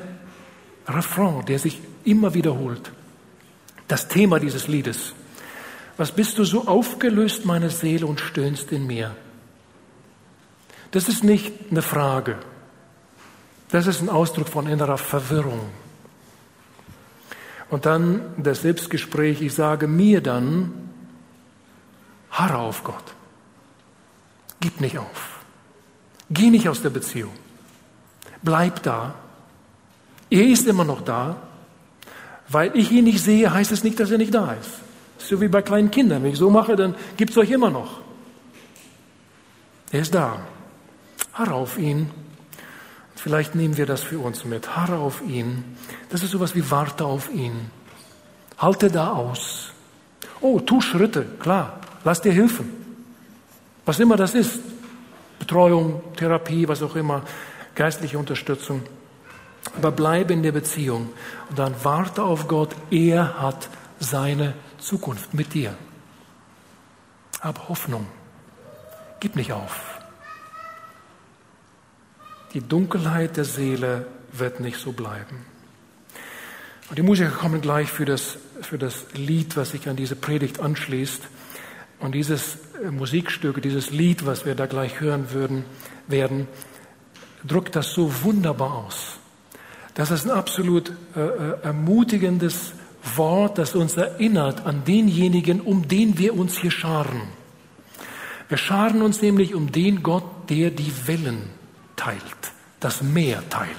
Refrain, 0.87 1.47
der 1.47 1.59
sich 1.59 1.81
immer 2.05 2.35
wiederholt. 2.35 2.93
Das 3.89 4.09
Thema 4.09 4.39
dieses 4.39 4.69
Liedes. 4.69 5.15
Was 6.03 6.11
bist 6.11 6.37
du 6.37 6.43
so 6.43 6.67
aufgelöst, 6.67 7.45
meine 7.45 7.71
Seele, 7.71 8.07
und 8.07 8.19
stöhnst 8.19 8.73
in 8.73 8.89
mir? 8.89 9.15
Das 10.91 11.09
ist 11.09 11.23
nicht 11.23 11.53
eine 11.71 11.81
Frage. 11.81 12.39
Das 13.69 13.87
ist 13.87 14.03
ein 14.03 14.09
Ausdruck 14.09 14.49
von 14.49 14.67
innerer 14.67 14.99
Verwirrung. 14.99 15.61
Und 17.71 17.87
dann 17.87 18.35
das 18.37 18.63
Selbstgespräch, 18.63 19.43
ich 19.43 19.55
sage 19.55 19.87
mir 19.87 20.21
dann, 20.21 20.73
harre 22.33 22.59
auf 22.59 22.83
Gott. 22.83 23.15
Gib 24.59 24.81
nicht 24.81 24.99
auf. 24.99 25.45
Geh 26.31 26.51
nicht 26.51 26.69
aus 26.69 26.83
der 26.83 26.91
Beziehung. 26.91 27.35
Bleib 28.43 28.83
da. 28.83 29.15
Er 30.31 30.49
ist 30.49 30.67
immer 30.67 30.85
noch 30.85 31.03
da. 31.03 31.37
Weil 32.49 32.77
ich 32.77 32.91
ihn 32.91 33.05
nicht 33.05 33.23
sehe, 33.23 33.55
heißt 33.55 33.71
es 33.71 33.85
nicht, 33.85 34.01
dass 34.01 34.11
er 34.11 34.19
nicht 34.19 34.35
da 34.35 34.55
ist. 34.55 34.92
So 35.29 35.41
wie 35.41 35.49
bei 35.49 35.63
kleinen 35.63 35.91
Kindern. 35.91 36.23
Wenn 36.23 36.33
ich 36.33 36.39
so 36.39 36.51
mache, 36.51 36.77
dann 36.77 36.95
gibt 37.17 37.31
es 37.31 37.39
euch 37.39 37.51
immer 37.51 37.71
noch. 37.71 38.01
Er 39.91 40.01
ist 40.01 40.15
da. 40.15 40.39
Harre 41.35 41.55
auf 41.55 41.79
ihn. 41.79 42.11
Vielleicht 43.15 43.55
nehmen 43.55 43.77
wir 43.77 43.87
das 43.87 44.03
für 44.03 44.19
uns 44.19 44.45
mit. 44.45 44.77
Harre 44.77 44.97
auf 44.97 45.23
ihn. 45.23 45.77
Das 46.11 46.23
ist 46.23 46.31
sowas 46.31 46.55
wie 46.55 46.71
warte 46.71 47.05
auf 47.05 47.33
ihn. 47.33 47.71
Halte 48.59 48.91
da 48.91 49.13
aus. 49.13 49.73
Oh, 50.41 50.59
tu 50.61 50.81
Schritte, 50.81 51.25
klar. 51.39 51.81
Lass 52.05 52.21
dir 52.21 52.33
helfen. 52.33 52.71
Was 53.85 54.01
immer 54.01 54.17
das 54.17 54.35
ist. 54.35 54.59
Betreuung, 55.39 56.03
Therapie, 56.17 56.69
was 56.69 56.83
auch 56.83 56.95
immer, 56.95 57.23
geistliche 57.75 58.19
Unterstützung. 58.19 58.83
Aber 59.77 59.91
bleibe 59.91 60.33
in 60.33 60.43
der 60.43 60.53
Beziehung 60.53 61.11
und 61.51 61.59
dann 61.59 61.75
warte 61.83 62.23
auf 62.23 62.49
Gott. 62.49 62.71
Er 62.91 63.41
hat 63.41 63.69
seine 63.99 64.55
Zukunft 64.83 65.33
mit 65.33 65.55
dir. 65.55 65.75
Hab 67.41 67.69
Hoffnung. 67.69 68.07
Gib 69.21 69.37
nicht 69.37 69.53
auf. 69.53 69.81
Die 72.53 72.61
Dunkelheit 72.61 73.37
der 73.37 73.45
Seele 73.45 74.07
wird 74.33 74.61
nicht 74.61 74.79
so 74.79 74.93
bleiben. 74.93 75.47
Und 76.91 76.99
die 76.99 77.03
Musiker 77.03 77.31
kommen 77.31 77.61
gleich 77.61 77.91
für 77.91 78.05
das, 78.05 78.37
für 78.61 78.77
das 78.77 79.07
Lied, 79.15 79.57
was 79.57 79.71
sich 79.71 79.89
an 79.89 79.97
diese 79.97 80.17
Predigt 80.17 80.61
anschließt. 80.61 81.23
Und 82.01 82.15
dieses 82.15 82.59
äh, 82.85 82.91
Musikstück, 82.91 83.63
dieses 83.63 83.91
Lied, 83.91 84.27
was 84.27 84.45
wir 84.45 84.55
da 84.55 84.67
gleich 84.67 85.01
hören 85.01 85.31
würden, 85.31 85.65
werden, 86.09 86.49
drückt 87.47 87.77
das 87.77 87.93
so 87.93 88.23
wunderbar 88.23 88.75
aus. 88.75 89.19
Das 89.95 90.11
ist 90.11 90.25
ein 90.25 90.31
absolut 90.31 90.93
äh, 91.17 91.21
äh, 91.21 91.61
ermutigendes 91.63 92.73
Wort, 93.17 93.59
das 93.59 93.75
uns 93.75 93.97
erinnert 93.97 94.65
an 94.65 94.85
denjenigen, 94.85 95.61
um 95.61 95.89
den 95.89 96.19
wir 96.19 96.35
uns 96.35 96.59
hier 96.59 96.71
scharen. 96.71 97.23
Wir 98.49 98.59
scharen 98.59 99.03
uns 99.03 99.23
nämlich 99.23 99.55
um 99.55 99.73
den 99.73 100.03
Gott, 100.03 100.25
der 100.51 100.71
die 100.71 100.93
Wellen 101.07 101.51
teilt, 101.97 102.21
das 102.81 103.03
Meer 103.03 103.43
teilt. 103.49 103.71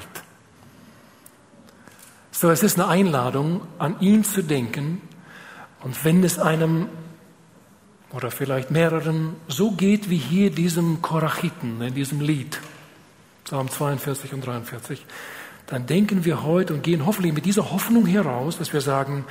So, 2.32 2.50
es 2.50 2.64
ist 2.64 2.80
eine 2.80 2.90
Einladung, 2.90 3.62
an 3.80 4.00
ihn 4.02 4.24
zu 4.24 4.44
denken. 4.44 5.02
Und 5.82 6.04
wenn 6.04 6.24
es 6.24 6.40
einem 6.40 6.90
oder 8.12 8.32
vielleicht 8.32 8.72
mehreren 8.72 9.36
so 9.48 9.72
geht 9.72 10.10
wie 10.10 10.18
hier 10.18 10.50
diesem 10.50 11.02
Korachiten 11.02 11.82
in 11.82 11.94
diesem 11.94 12.22
Lied, 12.22 12.60
Psalm 13.46 13.70
42 13.70 14.34
und 14.34 14.46
43, 14.46 15.06
dann 15.74 15.86
denken 15.86 16.26
wir 16.26 16.44
heute 16.44 16.74
und 16.74 16.84
gehen 16.84 17.06
hoffentlich 17.06 17.34
mit 17.34 17.46
dieser 17.46 17.72
Hoffnung 17.72 18.06
heraus, 18.06 18.58
dass 18.58 18.74
wir 18.74 18.82
sagen, 18.82 19.26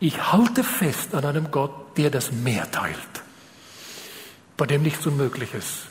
ich 0.00 0.32
halte 0.32 0.64
fest 0.64 1.14
an 1.14 1.24
einem 1.24 1.50
Gott, 1.50 1.96
der 1.96 2.10
das 2.10 2.32
Meer 2.32 2.70
teilt, 2.70 2.96
bei 4.56 4.66
dem 4.66 4.82
nichts 4.82 5.06
unmöglich 5.06 5.54
ist. 5.54 5.86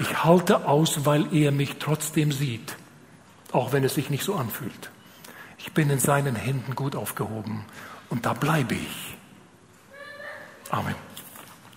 Ich 0.00 0.24
halte 0.24 0.66
aus, 0.66 1.06
weil 1.06 1.32
er 1.34 1.52
mich 1.52 1.76
trotzdem 1.78 2.32
sieht, 2.32 2.76
auch 3.52 3.72
wenn 3.72 3.84
es 3.84 3.94
sich 3.94 4.10
nicht 4.10 4.24
so 4.24 4.34
anfühlt. 4.34 4.90
Ich 5.58 5.72
bin 5.72 5.88
in 5.88 5.98
seinen 5.98 6.36
Händen 6.36 6.74
gut 6.74 6.94
aufgehoben 6.94 7.64
und 8.10 8.26
da 8.26 8.34
bleibe 8.34 8.74
ich. 8.74 9.16
Amen. 10.70 11.05